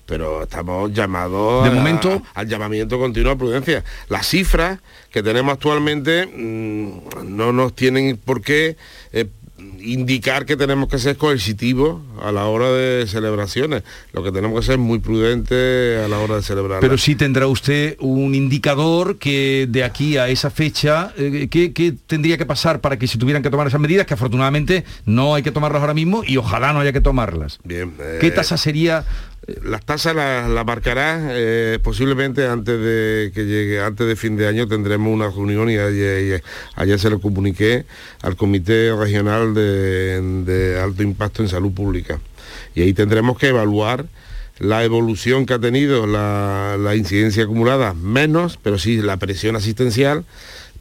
[0.09, 3.85] pero estamos llamados De a- momento- al llamamiento continuo a prudencia.
[4.09, 4.81] Las cifras
[5.13, 8.77] que tenemos actualmente mm, no nos tienen por qué
[9.13, 9.27] eh,
[9.81, 13.83] indicar que tenemos que ser coercitivos a la hora de celebraciones.
[14.13, 16.81] Lo que tenemos que ser muy prudentes a la hora de celebrar.
[16.81, 21.93] Pero sí tendrá usted un indicador que de aquí a esa fecha, eh, ¿qué, qué
[22.07, 24.07] tendría que pasar para que se tuvieran que tomar esas medidas?
[24.07, 27.59] Que afortunadamente no hay que tomarlas ahora mismo y ojalá no haya que tomarlas.
[27.65, 27.93] Bien.
[28.21, 29.05] ¿Qué eh, tasa sería?
[29.63, 34.47] Las tasas las la marcará eh, posiblemente antes de que llegue, antes de fin de
[34.47, 36.43] año tendremos una reunión y ayer,
[36.75, 37.87] ayer se lo comuniqué
[38.21, 42.21] al Comité Regional de, Alto Impacto en Salud Pública.
[42.75, 44.05] Y ahí tendremos que evaluar
[44.59, 50.27] la evolución que ha tenido la incidencia acumulada, menos, pero sí la presión asistencial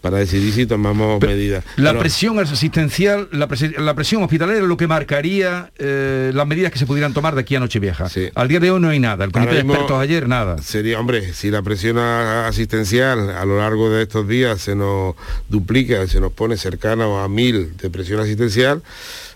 [0.10, 1.63] para decidir si tomamos medidas.
[1.76, 6.48] La Pero- presión asistencial, la, presi- la presión hospitalaria es lo que marcaría eh, las
[6.48, 8.08] medidas que se pudieran tomar de aquí a Nochevieja.
[8.36, 9.26] Al día de hoy no hay nada.
[9.26, 10.62] El comité de expertos ayer nada.
[10.62, 15.15] Sería, hombre, si la presión asistencial a lo largo de estos días se nos
[15.50, 18.82] duplica, se nos pone cercana a mil de presión asistencial,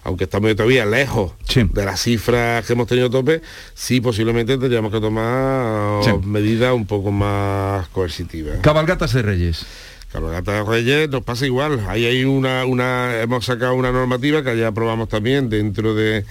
[0.04, 3.42] aunque estamos todavía lejos de las cifras que hemos tenido tope,
[3.76, 6.12] sí posiblemente tendríamos que tomar Sí.
[6.26, 8.58] medidas un poco más coercitivas.
[8.62, 9.66] Cabalgatas de Reyes.
[10.12, 11.86] Cabalgata de Reyes nos pasa igual.
[11.88, 16.26] Ahí hay una, una, hemos sacado una normativa que ya aprobamos también dentro de,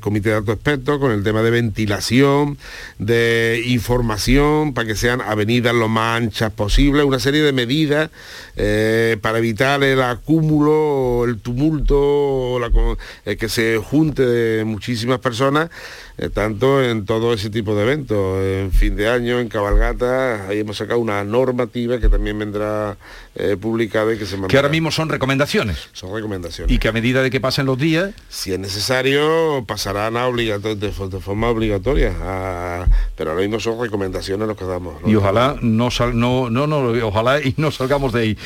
[0.00, 2.56] comité de alto expertos con el tema de ventilación,
[2.98, 8.10] de información para que sean avenidas lo más anchas posible, una serie de medidas
[8.54, 12.70] eh, para evitar el acúmulo, el tumulto, la
[13.24, 15.70] eh, que se junte de muchísimas personas,
[16.18, 20.58] eh, tanto en todo ese tipo de eventos, en fin de año, en cabalgata, ahí
[20.60, 22.96] hemos sacado una normativa que también vendrá
[23.36, 24.58] eh, publicada y que se Que mandará.
[24.60, 25.88] ahora mismo son recomendaciones.
[25.92, 26.74] Son recomendaciones.
[26.74, 30.74] Y que a medida de que pasen los días, Si es necesario, pasarán a obligato-
[30.74, 35.00] de, fo- de forma obligatoria, a- pero ahora mismo son recomendaciones los que damos.
[35.00, 35.08] ¿no?
[35.08, 38.38] y ojalá no sal, no, no, no, ojalá y no salgamos de ahí.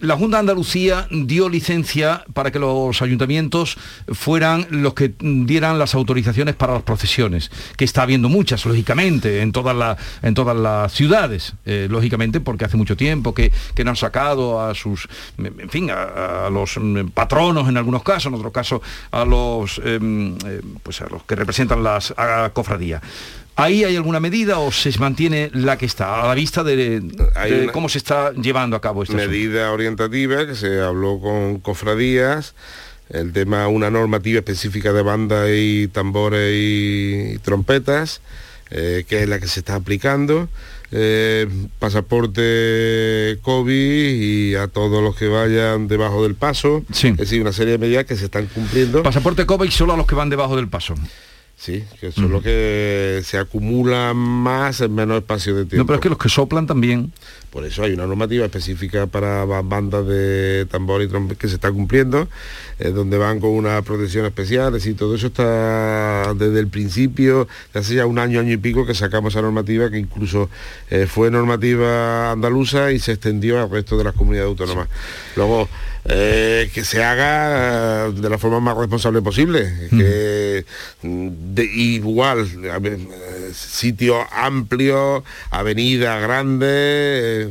[0.00, 3.78] La Junta de Andalucía dio licencia para que los ayuntamientos
[4.08, 9.52] fueran los que dieran las autorizaciones para las procesiones, que está habiendo muchas, lógicamente, en
[9.52, 13.90] todas, las en todas las ciudades, eh, lógicamente, porque hace mucho tiempo que, que no
[13.90, 18.52] han sacado a sus, en fin, a, los mm, patronos en algunos casos, en otros
[18.52, 18.80] casos
[19.10, 22.14] a los, em, eh, pues a los que representan las
[22.52, 23.02] cofradías.
[23.58, 27.02] ¿Ahí hay alguna medida o se mantiene la que está a la vista de,
[27.72, 29.26] cómo se está llevando a cabo asunto?
[29.26, 32.54] medida orientativa que se habló con cofradías,
[33.08, 38.20] el tema, una normativa específica de banda y tambores y, trompetas,
[38.70, 40.50] eh, que es la que se está aplicando.
[40.92, 46.84] eh, pasaporte COVID y a todos los que vayan debajo del paso.
[46.90, 49.02] Es decir, una serie de medidas que se están cumpliendo.
[49.02, 50.94] Pasaporte COVID solo a los que van debajo del paso.
[51.58, 55.78] Sí, que son los que se acumulan más en menos espacio de tiempo.
[55.78, 57.12] No, pero es que los que soplan también.
[57.50, 61.54] Por eso hay una normativa específica para ba- bandas de tambor y trompeta que se
[61.54, 62.28] está cumpliendo,
[62.78, 67.48] eh, donde van con una protección especial, es decir, todo eso está desde el principio,
[67.72, 70.50] de hace ya un año, año y pico que sacamos esa normativa, que incluso
[70.90, 74.88] eh, fue normativa andaluza y se extendió al resto de las comunidades autónomas.
[75.36, 75.68] Luego,
[76.08, 80.64] eh, que se haga de la forma más responsable posible, que
[81.02, 87.50] mm, de, igual, a ver, eh, sitio amplio, avenida grande,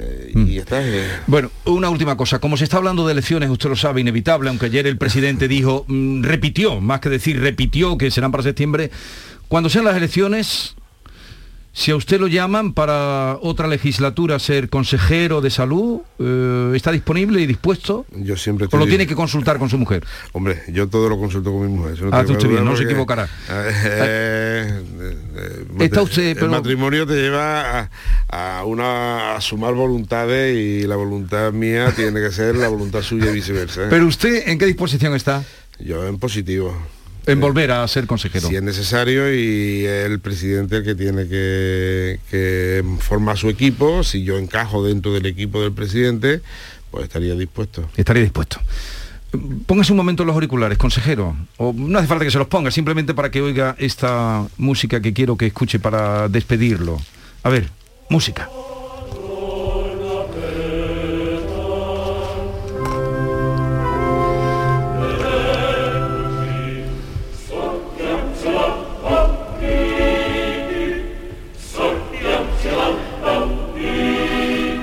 [0.00, 0.80] eh, y está.
[0.82, 1.06] eh.
[1.26, 2.38] Bueno, una última cosa.
[2.38, 5.84] Como se está hablando de elecciones, usted lo sabe, inevitable, aunque ayer el presidente dijo,
[5.88, 8.90] mm, repitió, más que decir repitió que serán para septiembre,
[9.48, 10.76] cuando sean las elecciones,
[11.78, 17.40] si a usted lo llaman para otra legislatura ser consejero de salud, eh, ¿está disponible
[17.40, 18.04] y dispuesto?
[18.16, 20.04] Yo siempre ¿O lo estoy- tiene que consultar con su mujer?
[20.32, 21.92] Hombre, yo todo lo consulto con mi mujer.
[21.94, 23.28] eso no Ah, tengo usted bien, no se equivocará.
[23.48, 24.82] eh,
[25.36, 27.78] eh, Está usted, pero- El matrimonio te lleva
[28.28, 33.02] a, a una a sumar voluntades y la voluntad mía tiene que ser la voluntad
[33.02, 33.82] suya y viceversa.
[33.88, 35.44] Pero usted, ¿en qué disposición está?
[35.78, 36.76] Yo en positivo.
[37.28, 38.48] En volver a ser consejero.
[38.48, 44.24] Si es necesario y el presidente el que tiene que, que formar su equipo, si
[44.24, 46.40] yo encajo dentro del equipo del presidente,
[46.90, 47.88] pues estaría dispuesto.
[47.96, 48.58] Estaría dispuesto.
[49.66, 51.36] Póngase un momento los auriculares, consejero.
[51.58, 55.12] O no hace falta que se los ponga, simplemente para que oiga esta música que
[55.12, 56.98] quiero que escuche para despedirlo.
[57.42, 57.68] A ver,
[58.08, 58.48] música.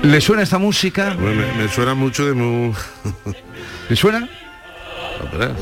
[0.06, 1.14] ¿Le suena esta música?
[1.18, 2.72] Bueno, me, me suena mucho de mu...
[3.88, 4.28] ¿Le suena?
[5.32, 5.52] verás.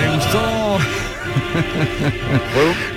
[0.00, 0.78] Le gustó.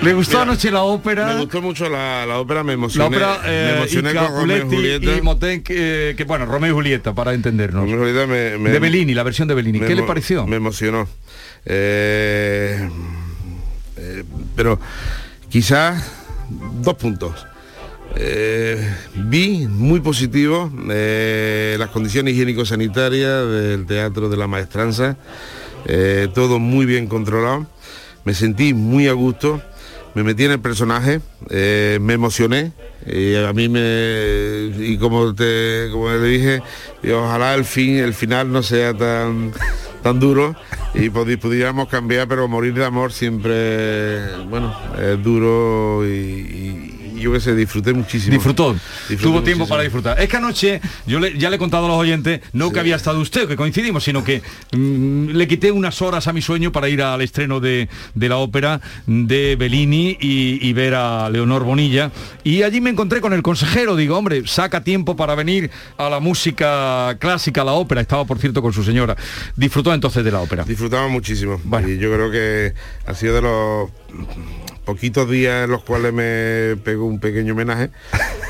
[0.04, 1.26] ¿Le gustó Mira, anoche la ópera?
[1.28, 3.08] Me gustó mucho la, la ópera, me La emocioné.
[3.08, 5.18] ópera me eh, emocioné y con Romeo y Julieta.
[5.18, 7.90] y Moten, que, que, bueno, Romeo y Julieta, para entendernos.
[7.90, 9.80] Julieta me- me- de Bellini, la versión de Bellini.
[9.80, 10.46] me ¿Qué le pareció?
[10.46, 11.08] Me emocionó.
[11.66, 12.90] Eh,
[13.98, 14.24] eh,
[14.56, 14.80] pero
[15.50, 16.04] quizás
[16.82, 17.46] dos puntos.
[18.16, 25.18] Eh, vi muy positivo eh, las condiciones higiénico-sanitarias del Teatro de la Maestranza,
[25.86, 27.66] eh, todo muy bien controlado,
[28.24, 29.62] me sentí muy a gusto,
[30.14, 32.72] me metí en el personaje, me emocioné,
[33.08, 36.62] y a mí me y como te como le dije,
[37.12, 39.54] ojalá el fin, el final no sea tan
[40.04, 40.56] tan duro
[40.94, 46.93] y pudi- pudiéramos cambiar, pero morir de amor siempre, bueno, es duro y- y
[47.24, 48.34] yo que sé, disfruté muchísimo.
[48.34, 49.68] Disfrutó, Disfruté tuvo tiempo muchísimo.
[49.68, 50.22] para disfrutar.
[50.22, 52.96] Es que anoche, yo le- ya le he contado a los oyentes, no que había
[52.96, 54.42] estado usted, que coincidimos, sino que
[54.74, 58.38] mm, le quité unas horas a mi sueño para ir al estreno de, de la
[58.38, 62.12] ópera de Bellini y, y ver a Leonor Bonilla.
[62.44, 66.20] Y allí me encontré con el consejero, digo, hombre, saca tiempo para venir a la
[66.20, 68.02] música clásica, a la ópera.
[68.02, 69.16] Estaba, por cierto, con su señora.
[69.56, 70.64] Disfrutó entonces de la ópera.
[70.64, 71.60] Disfrutaba muchísimo.
[71.88, 72.74] Y yo creo que
[73.06, 73.90] ha sido de los
[74.86, 77.90] poquitos días en los cuales me pegó un pequeño homenaje.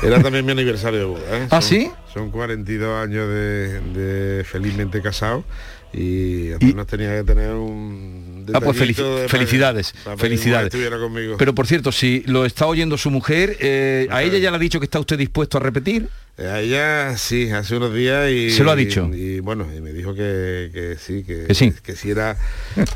[0.02, 1.22] Era también mi aniversario de boda.
[1.38, 1.46] ¿eh?
[1.50, 1.90] ¿Ah, Son- sí?
[2.12, 5.44] Son 42 años de, de felizmente casado
[5.92, 10.66] y apenas tenía que tener un Ah, pues felici- detallito de- felicidades, para que felicidades.
[10.66, 11.36] estuviera conmigo.
[11.38, 14.60] Pero por cierto, si lo está oyendo su mujer, eh, ¿a ella ya le ha
[14.60, 16.08] dicho que está usted dispuesto a repetir?
[16.36, 18.50] Eh, A ella sí, hace unos días y...
[18.50, 19.08] ¿Se lo ha dicho?
[19.14, 21.72] Y, bueno, y me dijo que, que sí, que, Que sí.
[21.82, 22.36] que sí era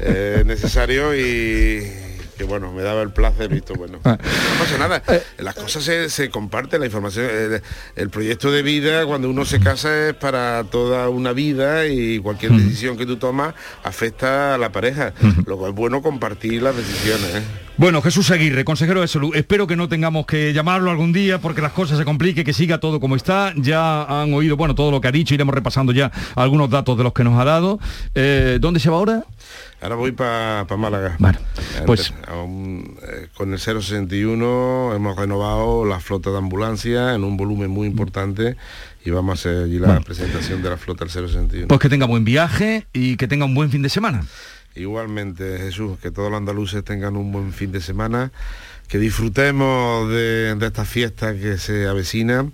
[0.01, 1.86] eh, necesario y
[2.39, 3.99] que bueno, me daba el placer, visto bueno.
[4.05, 4.16] Ah.
[4.20, 5.22] No pasa nada, Eh.
[5.39, 7.62] las cosas se, se comparten, la información, el,
[7.97, 12.53] el proyecto de vida cuando uno se casa es para toda una vida y cualquier
[12.53, 15.12] decisión que tú tomas afecta a la pareja.
[15.47, 17.34] Lo cual es bueno compartir las decisiones.
[17.34, 17.43] ¿eh?
[17.78, 21.62] Bueno, Jesús Aguirre, consejero de salud, espero que no tengamos que llamarlo algún día porque
[21.62, 23.52] las cosas se compliquen, que siga todo como está.
[23.54, 27.04] Ya han oído, bueno, todo lo que ha dicho, iremos repasando ya algunos datos de
[27.04, 27.78] los que nos ha dado.
[28.16, 29.24] Eh, ¿Dónde se va ahora?
[29.80, 31.14] Ahora voy para Málaga.
[31.20, 31.38] Bueno,
[31.86, 37.86] pues- eh, con el 061 hemos renovado la flota de ambulancia en un volumen muy
[37.86, 38.56] importante
[39.04, 41.68] y vamos a hacer allí la presentación de la flota del 061.
[41.68, 44.24] Pues que tenga buen viaje y que tenga un buen fin de semana.
[44.78, 48.30] Igualmente, Jesús, que todos los andaluces tengan un buen fin de semana,
[48.86, 52.48] que disfrutemos de, de esta fiesta que se avecina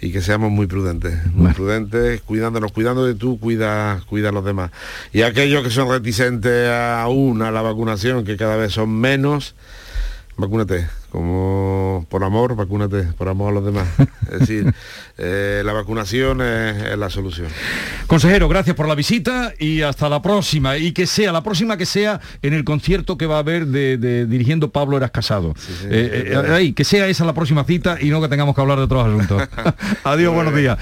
[0.00, 4.44] y que seamos muy prudentes, muy prudentes, cuidándonos, cuidando de tú, cuida, cuida a los
[4.44, 4.72] demás.
[5.12, 9.54] Y aquellos que son reticentes aún a la vacunación, que cada vez son menos,
[10.36, 13.86] vacúnate, como por amor, vacúnate, por amor a los demás.
[14.30, 14.72] Es decir,
[15.18, 17.48] eh, la vacunación es, es la solución.
[18.06, 20.76] Consejero, gracias por la visita y hasta la próxima.
[20.78, 23.96] Y que sea, la próxima que sea en el concierto que va a haber de,
[23.98, 25.54] de- dirigiendo Pablo Eras Casado.
[25.84, 28.78] Eh, eh, ahí, que sea esa la próxima cita y no que tengamos que hablar
[28.78, 29.48] de otros asuntos.
[30.04, 30.78] Adiós, buenos días.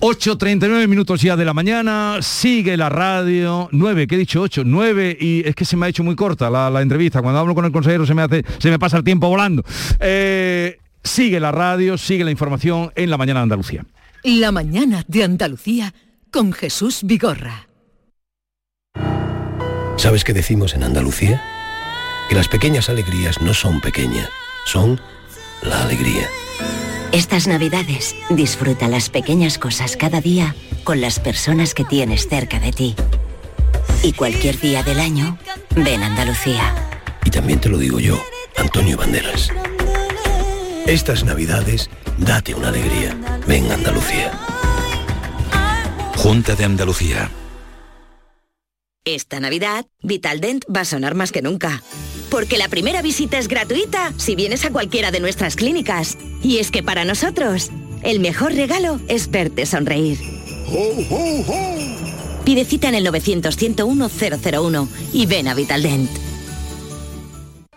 [0.00, 4.42] 8.39 minutos ya de la mañana, sigue la radio, 9, ¿qué he dicho?
[4.42, 7.22] 8, 9 y es que se me ha hecho muy corta la, la entrevista.
[7.22, 9.55] Cuando hablo con el consejero se me hace, se me pasa el tiempo volando.
[10.00, 13.84] Eh, sigue la radio, sigue la información en la mañana de Andalucía.
[14.22, 15.94] La mañana de Andalucía
[16.30, 17.68] con Jesús Vigorra.
[19.96, 21.42] ¿Sabes qué decimos en Andalucía?
[22.28, 24.28] Que las pequeñas alegrías no son pequeñas,
[24.66, 25.00] son
[25.62, 26.28] la alegría.
[27.12, 30.54] Estas navidades disfruta las pequeñas cosas cada día
[30.84, 32.94] con las personas que tienes cerca de ti.
[34.02, 35.38] Y cualquier día del año,
[35.74, 36.74] ven a Andalucía.
[37.24, 38.22] Y también te lo digo yo,
[38.56, 39.50] Antonio Banderas.
[40.86, 43.16] Estas navidades, date una alegría.
[43.46, 44.32] Ven a Andalucía.
[46.16, 47.30] Junta de Andalucía.
[49.04, 51.82] Esta Navidad, Vitaldent va a sonar más que nunca.
[52.30, 56.18] Porque la primera visita es gratuita si vienes a cualquiera de nuestras clínicas.
[56.42, 57.70] Y es que para nosotros,
[58.02, 60.18] el mejor regalo es verte sonreír.
[62.44, 66.25] Pide cita en el 900-101-001 y ven a Vitaldent.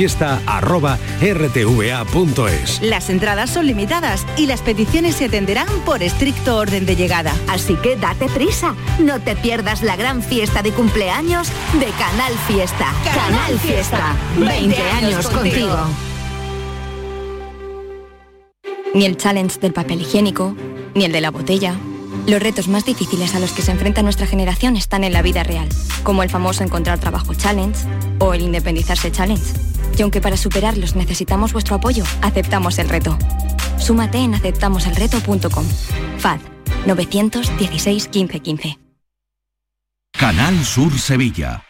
[0.00, 2.80] canalfiesta.rtva.es.
[2.82, 7.34] Las entradas son limitadas y las peticiones se atenderán por estricto orden de llegada.
[7.48, 11.48] Así que date prisa, no te pierdas la gran fiesta de cumpleaños
[11.78, 12.94] de Canal Fiesta.
[13.04, 15.76] Canal Fiesta, 20 años contigo.
[18.94, 20.56] Ni el challenge del papel higiénico,
[20.94, 21.76] ni el de la botella.
[22.26, 25.44] Los retos más difíciles a los que se enfrenta nuestra generación están en la vida
[25.44, 25.68] real,
[26.02, 27.86] como el famoso encontrar trabajo challenge
[28.18, 29.69] o el independizarse challenge.
[30.00, 33.18] Y aunque para superarlos necesitamos vuestro apoyo, aceptamos el reto.
[33.76, 35.66] Súmate en aceptamoselreto.com.
[36.16, 36.40] FAD
[36.86, 38.78] 916 15 15.
[40.18, 41.69] Canal Sur Sevilla.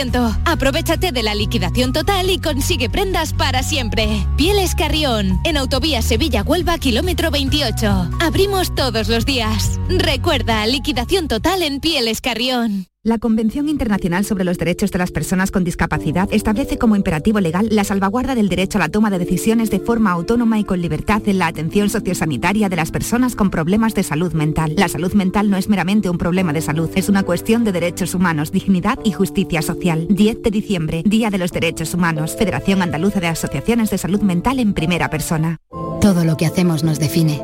[0.46, 4.26] Aprovechate de la liquidación total y consigue prendas para siempre.
[4.38, 8.10] Pieles Carrión, en Autovía Sevilla-Huelva, kilómetro 28.
[8.20, 9.78] Abrimos todos los días.
[9.88, 12.91] Recuerda, liquidación total en Pieles Carrión.
[13.04, 17.66] La Convención Internacional sobre los Derechos de las Personas con Discapacidad establece como imperativo legal
[17.68, 21.20] la salvaguarda del derecho a la toma de decisiones de forma autónoma y con libertad
[21.26, 24.74] en la atención sociosanitaria de las personas con problemas de salud mental.
[24.76, 28.14] La salud mental no es meramente un problema de salud, es una cuestión de derechos
[28.14, 30.06] humanos, dignidad y justicia social.
[30.08, 34.60] 10 de diciembre, Día de los Derechos Humanos, Federación Andaluza de Asociaciones de Salud Mental
[34.60, 35.58] en primera persona.
[36.00, 37.42] Todo lo que hacemos nos define.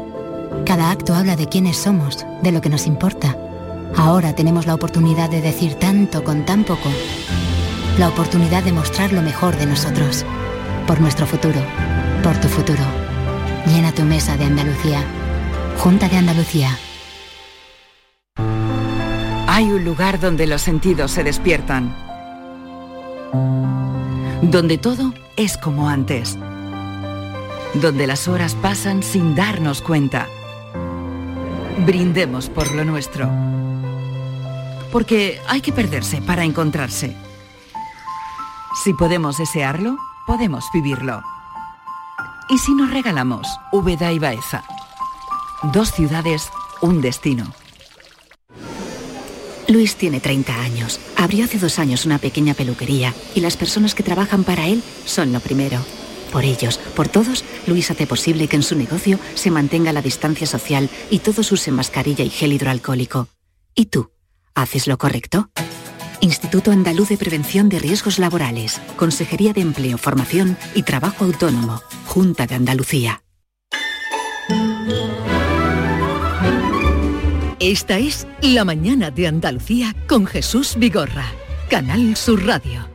[0.65, 3.37] Cada acto habla de quiénes somos, de lo que nos importa.
[3.97, 6.91] Ahora tenemos la oportunidad de decir tanto con tan poco.
[7.99, 10.25] La oportunidad de mostrar lo mejor de nosotros.
[10.87, 11.61] Por nuestro futuro.
[12.23, 12.83] Por tu futuro.
[13.67, 15.03] Llena tu mesa de Andalucía.
[15.79, 16.79] Junta de Andalucía.
[19.47, 21.95] Hay un lugar donde los sentidos se despiertan.
[24.43, 26.39] Donde todo es como antes.
[27.75, 30.29] Donde las horas pasan sin darnos cuenta.
[31.85, 33.29] Brindemos por lo nuestro.
[34.93, 37.17] Porque hay que perderse para encontrarse.
[38.85, 41.23] Si podemos desearlo, podemos vivirlo.
[42.49, 44.65] ¿Y si nos regalamos Úbeda y Baeza?
[45.73, 46.49] Dos ciudades,
[46.81, 47.53] un destino.
[49.69, 50.99] Luis tiene 30 años.
[51.17, 55.33] Abrió hace dos años una pequeña peluquería y las personas que trabajan para él son
[55.33, 55.79] lo primero.
[56.33, 60.47] Por ellos, por todos, Luis hace posible que en su negocio se mantenga la distancia
[60.47, 63.29] social y todos usen mascarilla y gel hidroalcohólico.
[63.75, 64.11] ¿Y tú?
[64.59, 65.51] ¿Haces lo correcto?
[66.21, 72.49] Instituto Andaluz de Prevención de Riesgos Laborales, Consejería de Empleo, Formación y Trabajo Autónomo, Junta
[72.49, 73.23] de Andalucía.
[77.61, 81.27] Esta es La Mañana de Andalucía con Jesús Vigorra,
[81.71, 82.89] Canal Sur Radio.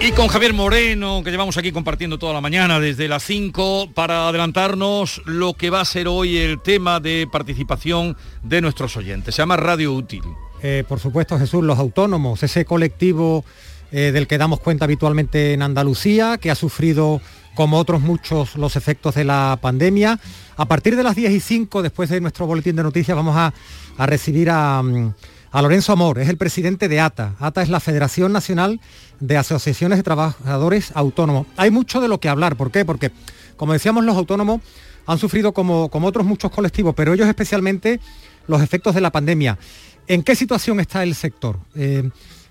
[0.00, 4.28] Y con Javier Moreno, que llevamos aquí compartiendo toda la mañana desde las 5, para
[4.28, 9.34] adelantarnos lo que va a ser hoy el tema de participación de nuestros oyentes.
[9.34, 10.22] Se llama Radio Útil.
[10.62, 13.44] Eh, por supuesto, Jesús, los autónomos, ese colectivo
[13.90, 17.20] eh, del que damos cuenta habitualmente en Andalucía, que ha sufrido,
[17.56, 20.20] como otros muchos, los efectos de la pandemia.
[20.56, 23.52] A partir de las 10 y 5, después de nuestro boletín de noticias, vamos a,
[23.96, 25.12] a recibir a, mm,
[25.50, 27.34] a Lorenzo Amor, es el presidente de ATA.
[27.40, 28.80] ATA es la Federación Nacional
[29.20, 31.46] de Asociaciones de Trabajadores Autónomos.
[31.56, 32.84] Hay mucho de lo que hablar, ¿por qué?
[32.84, 33.10] Porque,
[33.56, 34.60] como decíamos, los autónomos
[35.06, 38.00] han sufrido como, como otros muchos colectivos, pero ellos especialmente
[38.46, 39.58] los efectos de la pandemia.
[40.06, 41.58] ¿En qué situación está el sector?
[41.74, 42.10] Eh,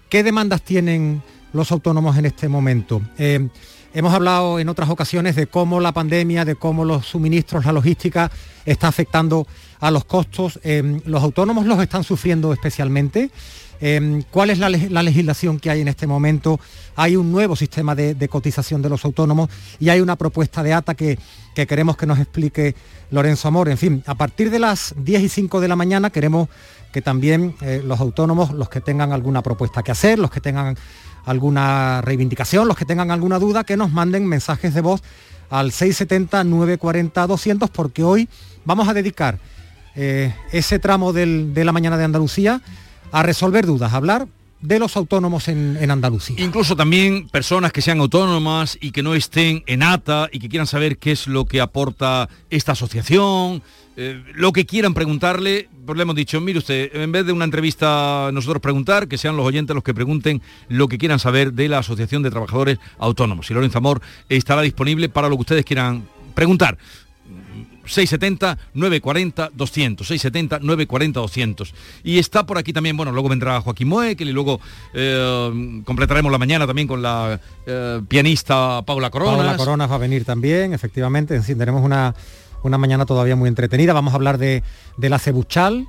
[0.10, 1.22] ¿Qué demandas tienen
[1.54, 3.02] los autónomos en este momento?
[3.18, 3.48] Eh,
[3.94, 8.32] hemos hablado en otras ocasiones de cómo la pandemia, de cómo los suministros, la logística
[8.66, 9.48] está afectando
[9.80, 10.60] a los costos.
[10.64, 13.32] Eh, los autónomos los están sufriendo especialmente.
[14.32, 16.60] ¿Cuál es la, legislación que hay en este momento?
[16.96, 19.50] Hay un nuevo sistema de, cotización de los autónomos
[19.80, 21.20] y hay una propuesta de ATA que,
[21.54, 22.76] que, queremos que nos explique
[23.12, 23.70] Lorenzo Amor.
[23.70, 26.50] En fin, a partir de las 10 y 5 de la mañana queremos
[26.92, 30.76] que también eh, los autónomos, los que tengan alguna propuesta que hacer, los que tengan
[31.26, 35.04] alguna reivindicación, los que tengan alguna duda, que nos manden mensajes de voz
[35.50, 38.28] al 670-940-200, porque hoy
[38.66, 39.38] vamos a dedicar
[39.96, 42.62] eh, ese tramo de la mañana de Andalucía
[43.12, 44.28] a resolver dudas, a hablar
[44.62, 46.36] de los autónomos en, en, Andalucía.
[46.40, 50.66] Incluso también personas que sean autónomas y que no estén en ATA y que quieran
[50.66, 53.62] saber qué es lo que aporta esta asociación,
[54.00, 57.46] eh, lo que quieran preguntarle, pues le hemos dicho, mire usted, en vez de una
[57.46, 60.40] entrevista nosotros preguntar, que sean los oyentes los que pregunten
[60.70, 63.50] lo que quieran saber de la Asociación de Trabajadores Autónomos.
[63.50, 64.00] Y Lorenzo Amor
[64.30, 66.78] estará disponible para lo que ustedes quieran preguntar.
[67.88, 71.74] 670 940 200 670 940 200
[72.04, 74.60] y está por aquí también bueno luego vendrá Joaquín Moekel y luego
[74.94, 80.00] eh, completaremos la mañana también con la eh, pianista Paula Coronas Paula Coronas va a
[80.00, 82.14] venir también efectivamente encenderemos una
[82.64, 83.94] una mañana todavía muy entretenida.
[83.94, 84.64] Vamos a hablar de,
[84.98, 85.88] la cebuchal.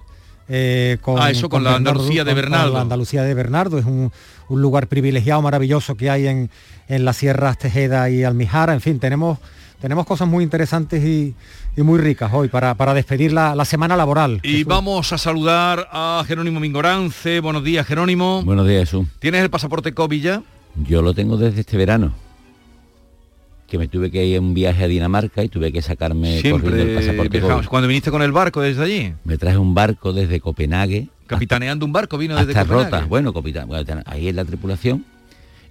[0.51, 2.73] Eh, con, ah, eso con, la Andalucía de Bernardo.
[2.73, 4.11] la Andalucía de Bernardo es un,
[4.49, 6.51] lugar privilegiado, maravilloso que hay en,
[6.89, 8.73] en las sierras Tejeda y Almijara.
[8.73, 9.39] En fin, tenemos,
[9.81, 11.35] tenemos cosas muy interesantes y,
[11.77, 14.41] muy ricas hoy para, para despedir la, semana laboral.
[14.43, 17.39] Y vamos a saludar a Jerónimo Mingorance.
[17.41, 18.43] Buenos días, Jerónimo.
[18.45, 19.07] Buenos días, Jesús.
[19.21, 20.43] ¿Tienes el pasaporte COVID ya?
[20.89, 22.13] Yo lo tengo desde este verano
[23.69, 26.83] que me tuve que ir en un viaje a Dinamarca y tuve que sacarme Siempre
[26.83, 27.41] el pasaporte.
[27.69, 29.15] Cuando viniste con el barco desde allí.
[29.25, 31.09] Me traje un barco desde Copenhague.
[31.27, 32.85] Capitaneando un barco vino desde Copenhague.
[32.85, 33.05] Rota.
[33.05, 33.69] Bueno, capitán,
[34.07, 35.05] ahí en la tripulación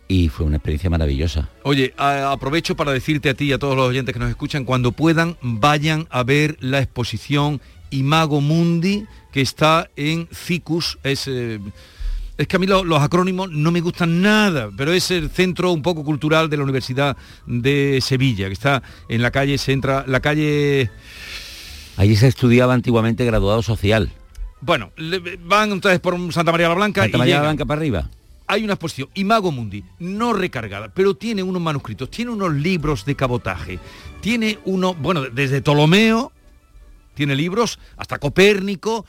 [0.08, 1.50] y fue una experiencia maravillosa.
[1.64, 4.92] Oye, aprovecho para decirte a ti y a todos los oyentes que nos escuchan, cuando
[4.92, 11.28] puedan, vayan a ver la exposición Imago Mundi que está en Cicus, es...
[11.28, 11.60] Eh,
[12.38, 15.82] es que a mí los acrónimos no me gustan nada, pero es el centro un
[15.82, 20.20] poco cultural de la Universidad de Sevilla, que está en la calle, se entra, la
[20.20, 20.92] calle...
[21.96, 24.12] Allí se estudiaba antiguamente graduado social.
[24.62, 24.92] Bueno,
[25.46, 28.10] van entonces por Santa María la Blanca Santa María la Blanca para arriba.
[28.48, 33.16] Hay una exposición, Imago Mundi, no recargada, pero tiene unos manuscritos, tiene unos libros de
[33.16, 33.80] cabotaje,
[34.22, 36.32] tiene uno, bueno, desde Ptolomeo,
[37.14, 39.06] tiene libros, hasta Copérnico,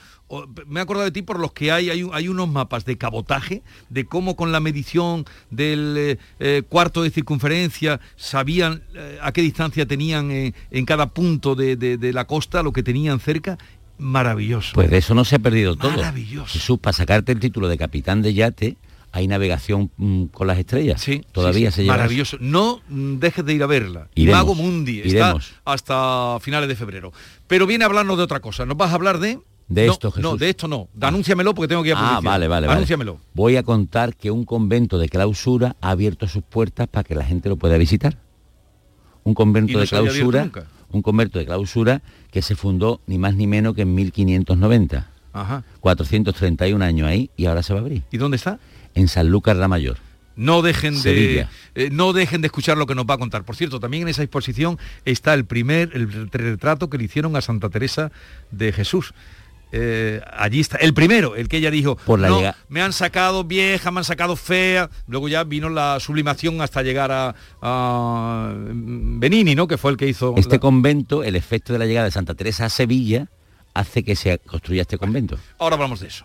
[0.67, 4.07] me he acordado de ti por los que hay, hay, unos mapas de cabotaje, de
[4.07, 9.87] cómo con la medición del eh, eh, cuarto de circunferencia sabían eh, a qué distancia
[9.87, 13.59] tenían en cada punto de, la costa, lo que tenían cerca.
[13.99, 14.73] Maravilloso.
[14.75, 15.91] Pues de eso no se ha perdido todo.
[15.91, 16.53] Maravilloso.
[16.53, 18.77] Jesús, para sacarte el título de capitán de yate,
[19.13, 21.01] hay navegación mm, con las estrellas.
[21.01, 21.97] Sí, todavía se lleva.
[21.97, 22.37] Maravilloso.
[22.41, 24.09] No mm, dejes de ir a verla.
[24.17, 27.13] Mago Mundi está hasta finales de febrero.
[27.47, 28.67] Pero viene a hablarnos de otra cosa.
[28.67, 29.39] Nos vas a hablar de
[29.69, 30.23] de esto, Jesús.
[30.23, 30.89] No, de esto no.
[31.01, 31.09] Ah.
[31.09, 32.69] Anúnciamelo porque tengo que ir a Ah, vale, vale.
[32.69, 33.21] Anúnciamelo.
[33.35, 37.25] Voy a contar que un convento de clausura ha abierto sus puertas para que la
[37.25, 38.19] gente lo pueda visitar.
[39.25, 40.51] Un convento de clausura,
[40.91, 45.11] un convento de clausura que se fundó ni más ni menos que en 1590.
[45.35, 45.65] Ajá.
[45.81, 48.03] 431 años ahí y ahora se va a abrir.
[48.11, 48.59] ¿Y dónde está?
[48.99, 49.99] En San Lucas la Mayor.
[50.35, 53.45] No dejen, de, eh, no dejen de escuchar lo que nos va a contar.
[53.45, 57.41] Por cierto, también en esa exposición está el primer el retrato que le hicieron a
[57.41, 58.11] Santa Teresa
[58.51, 59.15] de Jesús.
[59.71, 63.91] Eh, allí está, el primero, el que ella dijo, Por la me han sacado vieja,
[63.91, 69.69] me han sacado fea, luego ya vino la sublimación hasta llegar a, Benini, ¿no?
[69.69, 70.35] Que fue el que hizo...
[70.37, 73.29] Este convento, el efecto de la llegada de Santa Teresa a Sevilla,
[73.75, 75.39] hace que se construya este convento.
[75.59, 76.25] Ahora hablamos de eso.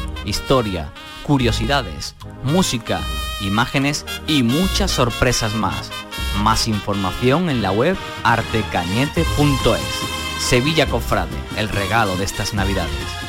[0.25, 0.91] historia,
[1.23, 3.01] curiosidades, música,
[3.41, 5.89] imágenes y muchas sorpresas más.
[6.43, 10.39] Más información en la web artecañete.es.
[10.39, 13.20] Sevilla Cofrade, el regalo de estas navidades.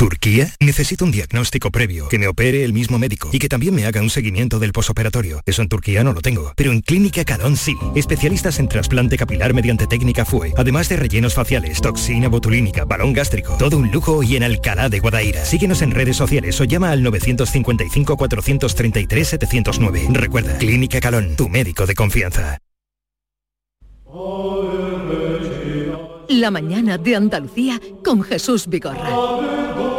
[0.00, 0.50] ¿Turquía?
[0.60, 4.00] Necesito un diagnóstico previo, que me opere el mismo médico y que también me haga
[4.00, 5.42] un seguimiento del posoperatorio.
[5.44, 7.76] Eso en Turquía no lo tengo, pero en Clínica Calón sí.
[7.94, 13.58] Especialistas en trasplante capilar mediante técnica FUE, además de rellenos faciales, toxina botulínica, balón gástrico,
[13.58, 15.44] todo un lujo y en Alcalá de Guadaira.
[15.44, 20.08] Síguenos en redes sociales o llama al 955 433 709.
[20.14, 22.58] Recuerda, Clínica Calón, tu médico de confianza.
[26.30, 29.89] La mañana de Andalucía con Jesús Vigorra.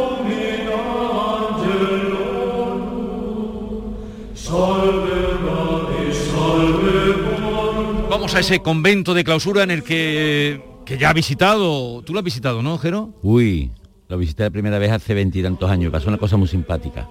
[8.10, 12.02] Vamos a ese convento de clausura en el que, que ya ha visitado.
[12.02, 13.14] Tú lo has visitado, ¿no, Jero?
[13.22, 13.70] Uy,
[14.08, 15.90] lo visité la primera vez hace veintitantos años.
[15.90, 17.08] Pasó una cosa muy simpática.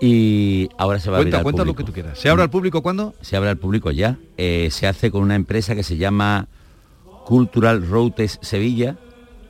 [0.00, 2.18] Y ahora se va Cuenta, a abrir al cuenta lo que tú quieras.
[2.18, 3.14] ¿Se abre al público cuándo?
[3.20, 4.16] Se abre al público ya.
[4.38, 6.48] Eh, se hace con una empresa que se llama
[7.26, 8.96] Cultural Routes Sevilla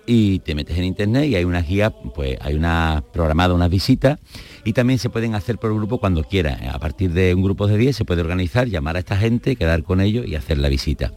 [0.06, 4.18] y te metes en internet y hay una guía, pues hay una programada unas visitas
[4.64, 6.58] y también se pueden hacer por grupo cuando quiera.
[6.72, 9.82] A partir de un grupo de 10 se puede organizar, llamar a esta gente, quedar
[9.82, 11.12] con ellos y hacer la visita.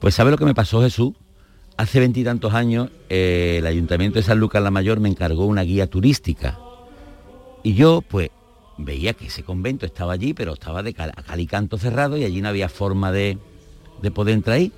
[0.00, 1.12] Pues ¿sabe lo que me pasó Jesús?
[1.76, 5.86] Hace veintitantos años eh, el Ayuntamiento de San Lucas la Mayor me encargó una guía
[5.86, 6.58] turística
[7.62, 8.30] y yo pues
[8.78, 12.40] veía que ese convento estaba allí, pero estaba de cal y canto cerrado y allí
[12.40, 13.38] no había forma de,
[14.02, 14.72] de poder entrar ahí.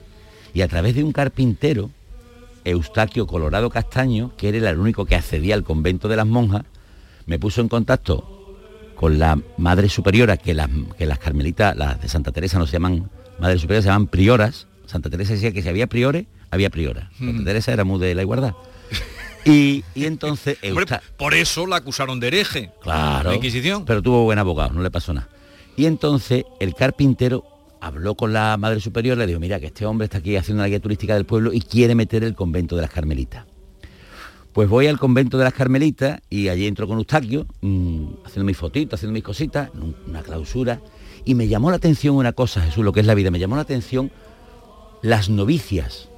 [0.55, 1.91] Y a través de un carpintero,
[2.71, 6.63] Eustaquio Colorado Castaño, que era el único que accedía al convento de las monjas,
[7.27, 8.57] me puso en contacto
[8.95, 12.73] con la madre superiora, que las, que las carmelitas, las de Santa Teresa no se
[12.73, 14.67] llaman madre superiora, se llaman prioras.
[14.87, 17.11] Santa Teresa decía que si había priores, había priora.
[17.19, 17.45] Santa Mm.
[17.45, 18.55] Teresa era muy de la igualdad.
[19.45, 22.71] Y, y entonces Hombre, Eusta- por eso la acusaron de hereje.
[22.83, 23.31] Claro.
[23.31, 23.85] La Inquisición.
[23.87, 25.29] Pero tuvo buen abogado, no le pasó nada.
[25.77, 27.45] Y entonces el carpintero
[27.81, 30.69] habló con la madre superior, le dijo, mira, que este hombre está aquí haciendo una
[30.69, 33.45] guía turística del pueblo y quiere meter el convento de las Carmelitas.
[34.53, 38.57] Pues voy al convento de las Carmelitas y allí entro con Eustaquio, mm, haciendo mis
[38.57, 40.81] fotitos, haciendo mis cositas, un- una clausura.
[41.25, 43.55] Y me llamó la atención una cosa, Jesús, lo que es la vida, me llamó
[43.57, 44.11] la atención
[45.03, 46.09] las novicias.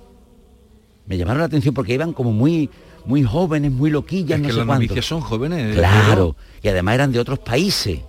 [1.07, 2.71] Me llamaron la atención porque iban como muy,
[3.05, 4.83] muy jóvenes, muy loquillas, Es no que sé las cuánto.
[4.85, 5.75] novicias son jóvenes.
[5.77, 8.01] Claro, y además eran de otros países.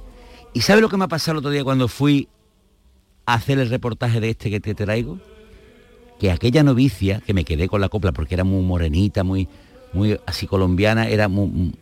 [0.53, 2.27] ¿Y sabe lo que me ha pasado el otro día cuando fui
[3.25, 5.19] hacer el reportaje de este que te traigo?
[6.19, 9.47] Que aquella novicia, que me quedé con la copla porque era muy morenita, muy,
[9.93, 11.29] muy así colombiana, era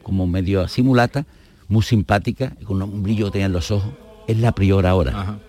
[0.03, 1.25] como medio así mulata,
[1.67, 3.91] muy simpática, con un brillo que tenía en los ojos,
[4.27, 5.39] es la priora ahora.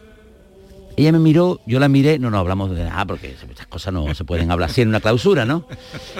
[0.96, 4.14] Ella me miró, yo la miré, no nos hablamos de nada porque estas cosas no
[4.14, 5.66] se pueden hablar así en una clausura, ¿no?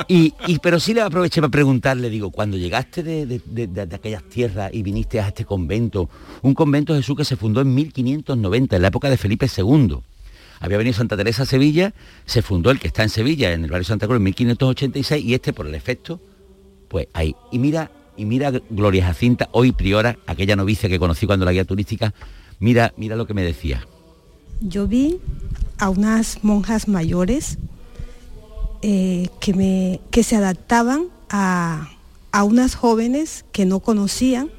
[0.09, 3.87] Y, y- pero sí le aproveché para preguntarle, digo, cuando llegaste de, de- de- de-
[3.87, 6.09] de aquellas tierras y viniste a este convento,
[6.43, 9.99] un convento Jesús que se fundó en 1590, en la época de Felipe II.
[10.61, 11.93] Había venido Santa Teresa a Sevilla,
[12.25, 15.35] se fundó el que está en Sevilla, en el barrio Santa Cruz, en 1586, y
[15.35, 16.21] este por el efecto,
[16.89, 17.35] pues ahí.
[17.53, 21.65] Y mira, y mira Gloria Jacinta, hoy priora, aquella novicia que conocí cuando la guía
[21.65, 22.15] turística,
[22.61, 23.87] mira, mira lo que me decía.
[24.61, 25.19] Yo vi
[25.79, 27.59] a unas monjas mayores
[28.83, 31.91] eh, que, me, que se adaptaban a,
[32.33, 34.51] a unas jóvenes que no conocían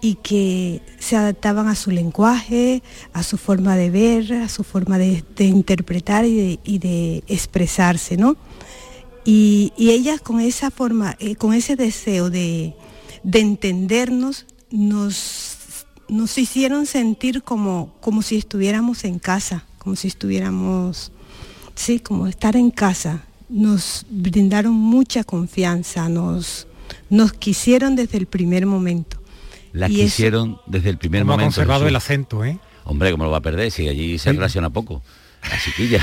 [0.00, 4.98] y que se adaptaban a su lenguaje, a su forma de ver, a su forma
[4.98, 8.36] de, de interpretar y de, y de expresarse, ¿no?
[9.24, 12.74] Y, y ellas con esa forma, eh, con ese deseo de,
[13.22, 15.51] de entendernos, nos,
[16.08, 21.12] nos hicieron sentir como, como si estuviéramos en casa, como si estuviéramos,
[21.74, 23.24] sí, como estar en casa.
[23.48, 26.66] Nos brindaron mucha confianza, nos,
[27.10, 29.18] nos quisieron desde el primer momento.
[29.72, 31.54] La Y eso- quisieron desde el primer Cómo ha momento.
[31.54, 31.88] conservado Jesús.
[31.90, 32.58] el acento, ¿eh?
[32.84, 33.70] Hombre, ¿cómo lo va a perder?
[33.70, 34.36] Si allí se Sí.
[34.36, 35.02] relaciona poco.
[35.50, 36.00] La chiquilla.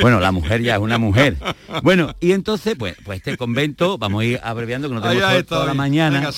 [0.00, 1.36] bueno, la mujer ya es una mujer.
[1.82, 5.66] Bueno, y entonces, pues, pues este convento, vamos a ir abreviando que no tenemos toda,
[5.66, 6.30] la mañana.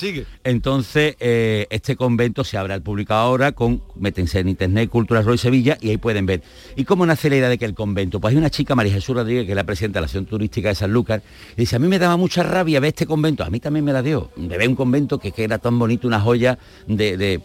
[0.45, 5.39] Entonces, eh, este convento se abre al público ahora con, métense en internet, Cultura Roy
[5.39, 6.43] Sevilla, y ahí pueden ver.
[6.75, 8.21] ¿Y cómo nace la idea de que el convento?
[8.21, 10.69] Pues hay una chica, María Jesús Rodríguez, que es la presidenta de la Acción Turística
[10.69, 11.23] de San Lucas,
[11.53, 13.93] y dice, a mí me daba mucha rabia ver este convento, a mí también me
[13.93, 17.41] la dio, de ver un convento que, era tan bonito, una joya de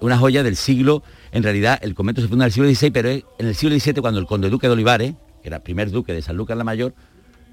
[0.00, 1.02] una joya del siglo
[1.32, 4.00] en realidad el convento se funda en el siglo XVI, pero en el siglo XVII
[4.00, 6.94] cuando el conde duque de Olivares, que era primer duque de San Lucas la Mayor,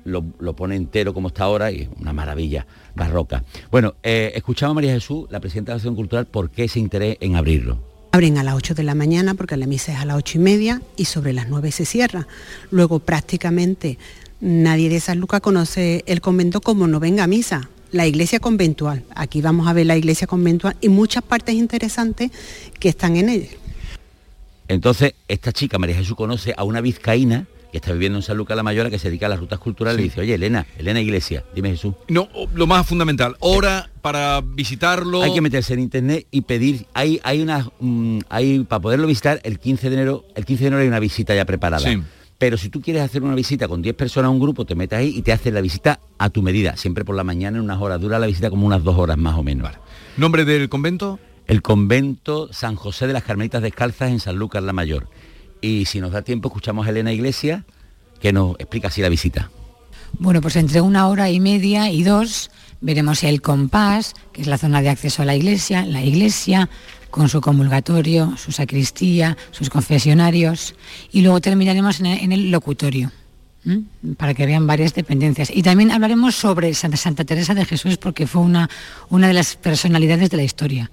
[0.06, 2.66] lo, pone entero como está ahora y una maravilla
[2.96, 3.44] barroca.
[3.72, 6.80] Bueno, eh, escuchamos a María Jesús, la presidenta de la Acción Cultural, por qué ese
[6.80, 7.80] interés en abrirlo.
[8.12, 10.42] Abren a las 8 de la mañana porque la misa es a las 8 y
[10.42, 12.28] media y sobre las 9 se cierra.
[12.70, 13.98] Luego prácticamente
[14.40, 19.04] nadie de San Lucas conoce el convento como no venga a misa la iglesia conventual.
[19.16, 22.32] Aquí vamos a ver la iglesia conventual y muchas partes interesantes
[22.80, 23.50] que están en ella.
[24.68, 28.56] Entonces, esta chica, María Jesús, conoce a una vizcaína que está viviendo en San Lucas
[28.56, 31.44] la Mayora, que se dedica a las rutas culturales, y dice, oye, Elena, Elena Iglesia,
[31.56, 31.96] dime Jesús.
[32.08, 35.24] No, lo más fundamental, hora para visitarlo.
[35.24, 39.42] Hay que meterse en internet y pedir, hay, hay una, mm, hay, para poderlo visitar,
[39.44, 41.90] el 15 de enero, el 15 de enero hay una visita ya preparada.
[42.38, 45.00] Pero si tú quieres hacer una visita con 10 personas a un grupo, te metes
[45.00, 47.82] ahí y te haces la visita a tu medida, siempre por la mañana en unas
[47.82, 49.72] horas, dura la visita como unas dos horas más o menos.
[50.18, 51.20] ¿Nombre del convento?
[51.48, 55.08] El convento San José de las Carmelitas Descalzas en San Lucas la Mayor.
[55.62, 57.64] Y si nos da tiempo, escuchamos a Elena Iglesias,
[58.20, 59.50] que nos explica así la visita.
[60.20, 64.58] Bueno, pues entre una hora y media y dos veremos el compás, que es la
[64.58, 66.70] zona de acceso a la iglesia, la iglesia
[67.10, 70.76] con su comulgatorio, su sacristía, sus confesionarios,
[71.12, 73.12] y luego terminaremos en el, locutorio
[74.18, 75.50] para que vean varias dependencias.
[75.50, 78.70] Y también hablaremos sobre Santa, Santa Teresa de Jesús, porque fue una,
[79.10, 80.92] una de las personalidades de la historia.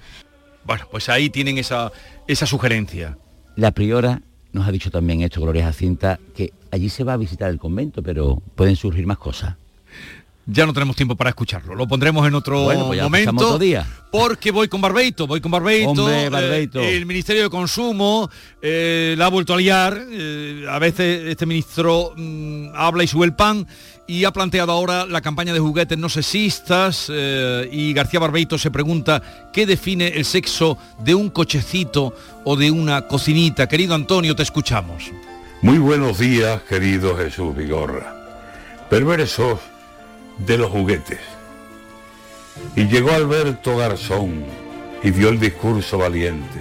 [0.71, 1.91] Bueno, pues ahí tienen esa,
[2.29, 3.19] esa sugerencia.
[3.57, 7.51] La priora nos ha dicho también esto, Gloria Jacinta, que allí se va a visitar
[7.51, 9.57] el convento, pero pueden surgir más cosas.
[10.47, 13.59] Ya no tenemos tiempo para escucharlo, lo pondremos en otro pues momento.
[13.59, 13.87] día.
[14.11, 16.09] Porque voy con Barbeito, voy con Barbeito.
[16.11, 18.29] Eh, el Ministerio de Consumo
[18.61, 20.03] eh, la ha vuelto a liar.
[20.11, 23.67] Eh, a veces este ministro mm, habla y sube el pan
[24.11, 28.73] y ha planteado ahora la campaña de juguetes no sexistas eh, y García Barbeito se
[28.73, 29.23] pregunta
[29.53, 32.13] qué define el sexo de un cochecito
[32.45, 33.69] o de una cocinita.
[33.69, 35.13] Querido Antonio, te escuchamos.
[35.63, 38.17] Muy buenos días, querido Jesús Vigorra.
[38.91, 39.61] Perversos
[40.47, 41.21] de los juguetes.
[42.77, 44.45] Y llegó Alberto Garzón
[45.03, 46.61] y dio el discurso valiente,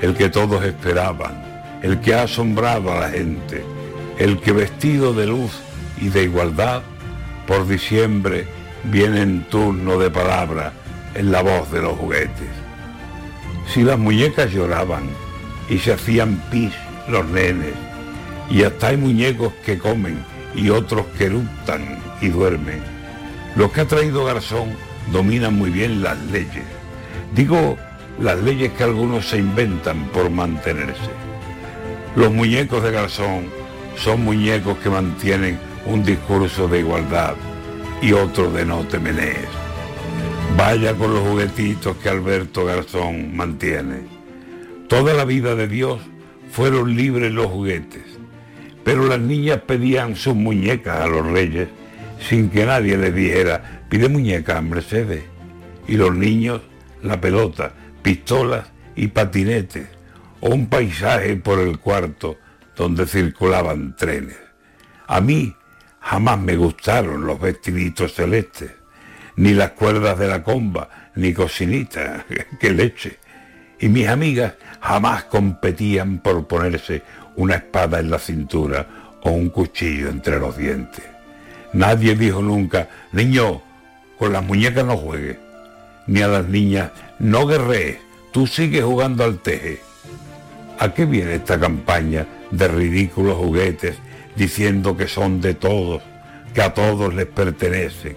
[0.00, 3.64] el que todos esperaban, el que ha asombrado a la gente,
[4.18, 5.52] el que vestido de luz
[6.00, 6.82] y de igualdad,
[7.46, 8.46] por diciembre
[8.84, 10.72] viene en turno de palabra
[11.14, 12.50] en la voz de los juguetes.
[13.72, 15.08] Si las muñecas lloraban
[15.68, 16.72] y se hacían pis
[17.08, 17.74] los nenes,
[18.50, 20.18] y hasta hay muñecos que comen
[20.54, 22.97] y otros que eructan y duermen,
[23.56, 24.70] los que ha traído Garzón
[25.12, 26.64] dominan muy bien las leyes.
[27.34, 27.76] Digo,
[28.20, 31.10] las leyes que algunos se inventan por mantenerse.
[32.16, 33.46] Los muñecos de Garzón
[33.96, 37.34] son muñecos que mantienen un discurso de igualdad
[38.02, 39.48] y otro de no te menees.
[40.56, 44.06] Vaya con los juguetitos que Alberto Garzón mantiene.
[44.88, 46.00] Toda la vida de Dios
[46.50, 48.02] fueron libres los juguetes,
[48.84, 51.68] pero las niñas pedían sus muñecas a los reyes
[52.20, 55.24] sin que nadie les dijera, pide muñeca, Mercedes.
[55.86, 56.62] Y los niños,
[57.02, 58.66] la pelota, pistolas
[58.96, 59.86] y patinetes,
[60.40, 62.38] o un paisaje por el cuarto
[62.76, 64.36] donde circulaban trenes.
[65.06, 65.54] A mí
[66.08, 68.70] Jamás me gustaron los vestiditos celestes,
[69.36, 72.24] ni las cuerdas de la comba, ni cocinita,
[72.60, 73.18] qué leche.
[73.78, 77.02] Y mis amigas jamás competían por ponerse
[77.36, 78.86] una espada en la cintura
[79.20, 81.04] o un cuchillo entre los dientes.
[81.72, 83.62] Nadie dijo nunca, niño,
[84.18, 85.38] con las muñecas no juegues,
[86.06, 87.98] ni a las niñas, no guerrees,
[88.32, 89.80] tú sigues jugando al teje.
[90.78, 93.96] ¿A qué viene esta campaña de ridículos juguetes
[94.36, 96.02] diciendo que son de todos,
[96.54, 98.16] que a todos les pertenecen.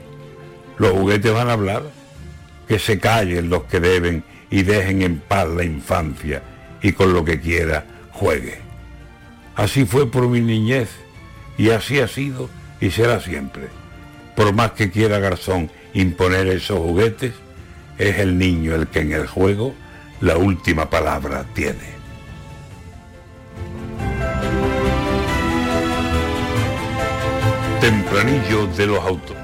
[0.78, 1.84] Los juguetes van a hablar,
[2.68, 6.42] que se callen los que deben y dejen en paz la infancia
[6.82, 8.60] y con lo que quiera juegue.
[9.56, 10.90] Así fue por mi niñez
[11.58, 12.50] y así ha sido
[12.82, 13.70] y será siempre.
[14.36, 17.34] Por más que quiera Garzón imponer esos juguetes,
[17.98, 19.74] es el niño el que en el juego
[20.20, 22.02] la última palabra tiene.
[27.80, 29.41] Tempranillo de los autos.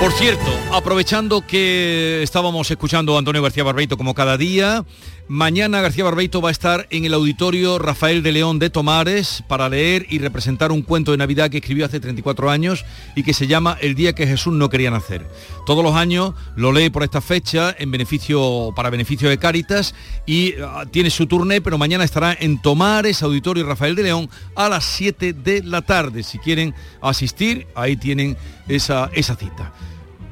[0.00, 4.82] Por cierto, aprovechando que estábamos escuchando a Antonio García Barbeito como cada día,
[5.28, 9.68] mañana García Barbeito va a estar en el auditorio Rafael de León de Tomares para
[9.68, 13.46] leer y representar un cuento de Navidad que escribió hace 34 años y que se
[13.46, 15.28] llama El día que Jesús no quería nacer.
[15.66, 19.94] Todos los años lo lee por esta fecha en beneficio para beneficio de Cáritas
[20.24, 24.70] y ah, tiene su turné, pero mañana estará en Tomares, auditorio Rafael de León a
[24.70, 26.22] las 7 de la tarde.
[26.22, 29.74] Si quieren asistir, ahí tienen esa, esa cita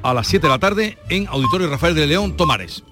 [0.03, 2.83] a las 7 de la tarde en Auditorio Rafael de León Tomares.